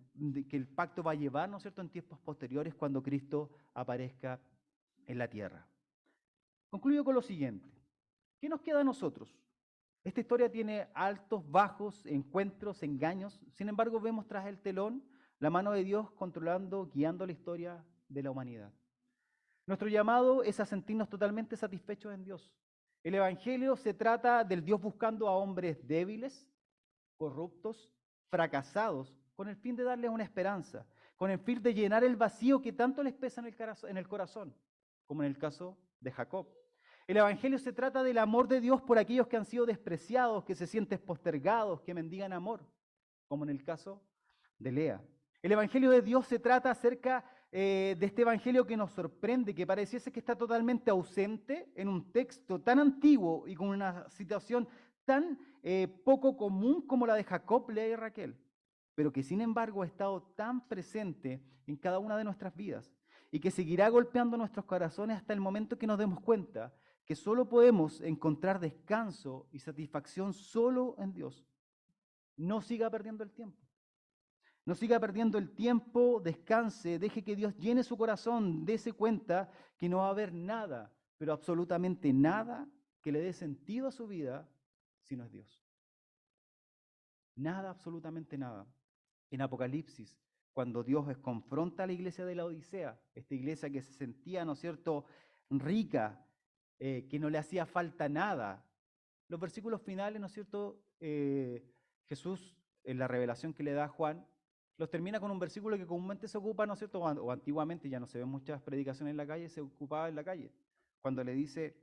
[0.49, 4.41] que el pacto va a llevar, ¿no cierto?, en tiempos posteriores cuando Cristo aparezca
[5.05, 5.67] en la tierra.
[6.69, 7.69] Concluyo con lo siguiente.
[8.39, 9.37] ¿Qué nos queda a nosotros?
[10.03, 13.39] Esta historia tiene altos, bajos, encuentros, engaños.
[13.51, 15.03] Sin embargo, vemos tras el telón
[15.39, 18.73] la mano de Dios controlando, guiando la historia de la humanidad.
[19.65, 22.53] Nuestro llamado es a sentirnos totalmente satisfechos en Dios.
[23.03, 26.49] El Evangelio se trata del Dios buscando a hombres débiles,
[27.17, 27.91] corruptos,
[28.29, 30.85] fracasados, con el fin de darles una esperanza.
[31.15, 34.53] con el fin de llenar el vacío que tanto les pesa en el corazón,
[35.05, 36.47] como en el caso de Jacob.
[37.07, 40.55] El Evangelio se trata del amor de Dios por aquellos que han sido despreciados, que
[40.55, 42.65] se sienten postergados, que mendigan amor,
[43.27, 44.01] como en el caso
[44.57, 45.01] de Lea.
[45.41, 47.23] El Evangelio de Dios se trata acerca
[47.55, 52.11] eh, de este Evangelio que nos sorprende, que pareciese que está totalmente ausente en un
[52.11, 54.67] texto tan antiguo y con una situación
[55.05, 58.35] tan eh, poco común como la de Jacob, Lea y Raquel,
[58.95, 62.91] pero que sin embargo ha estado tan presente en cada una de nuestras vidas
[63.29, 66.73] y que seguirá golpeando nuestros corazones hasta el momento que nos demos cuenta
[67.05, 71.45] que solo podemos encontrar descanso y satisfacción solo en Dios.
[72.35, 73.62] No siga perdiendo el tiempo.
[74.65, 79.89] No siga perdiendo el tiempo, descanse, deje que Dios llene su corazón, dése cuenta que
[79.89, 82.67] no va a haber nada, pero absolutamente nada
[83.01, 84.49] que le dé sentido a su vida
[85.01, 85.61] si no es Dios.
[87.35, 88.65] Nada, absolutamente nada.
[89.29, 90.21] En Apocalipsis,
[90.53, 94.53] cuando Dios confronta a la iglesia de la Odisea, esta iglesia que se sentía, ¿no
[94.53, 95.05] es cierto?,
[95.49, 96.25] rica,
[96.79, 98.65] eh, que no le hacía falta nada.
[99.27, 101.69] Los versículos finales, ¿no es cierto?, eh,
[102.05, 104.25] Jesús, en la revelación que le da a Juan,
[104.77, 107.99] los termina con un versículo que comúnmente se ocupa, ¿no es cierto?, o antiguamente ya
[107.99, 110.51] no se ven muchas predicaciones en la calle, se ocupaba en la calle,
[111.01, 111.75] cuando le dice,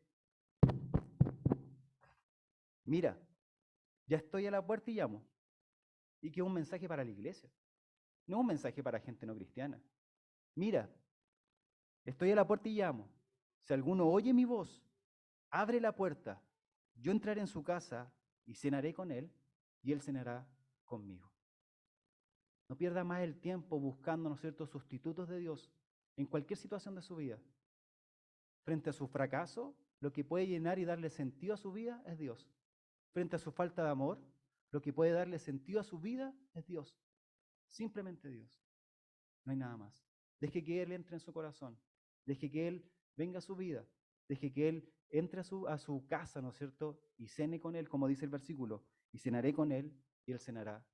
[2.84, 3.16] mira,
[4.06, 5.22] ya estoy a la puerta y llamo.
[6.20, 7.48] Y que es un mensaje para la iglesia,
[8.26, 9.80] no es un mensaje para gente no cristiana.
[10.54, 10.90] Mira,
[12.04, 13.08] estoy a la puerta y llamo.
[13.62, 14.82] Si alguno oye mi voz,
[15.50, 16.42] abre la puerta,
[16.96, 18.12] yo entraré en su casa
[18.44, 19.30] y cenaré con él
[19.82, 20.46] y él cenará
[20.84, 21.29] conmigo.
[22.70, 25.72] No pierda más el tiempo buscando, ¿no es cierto?, sustitutos de Dios
[26.16, 27.36] en cualquier situación de su vida.
[28.62, 32.16] Frente a su fracaso, lo que puede llenar y darle sentido a su vida es
[32.16, 32.48] Dios.
[33.10, 34.22] Frente a su falta de amor,
[34.70, 36.96] lo que puede darle sentido a su vida es Dios.
[37.66, 38.62] Simplemente Dios.
[39.44, 40.06] No hay nada más.
[40.38, 41.76] Deje que Él entre en su corazón.
[42.24, 43.84] Deje que Él venga a su vida.
[44.28, 47.00] Deje que Él entre a su, a su casa, ¿no es cierto?
[47.18, 48.84] Y cene con Él, como dice el versículo.
[49.10, 49.92] Y cenaré con Él
[50.24, 50.86] y Él cenará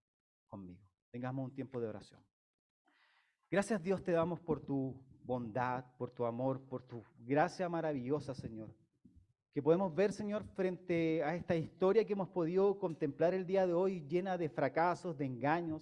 [0.47, 0.86] conmigo.
[1.11, 2.21] Tengamos un tiempo de oración.
[3.51, 4.95] Gracias Dios te damos por tu
[5.25, 8.75] bondad, por tu amor, por tu gracia maravillosa, Señor
[9.57, 13.73] que podemos ver, Señor, frente a esta historia que hemos podido contemplar el día de
[13.73, 15.81] hoy, llena de fracasos, de engaños,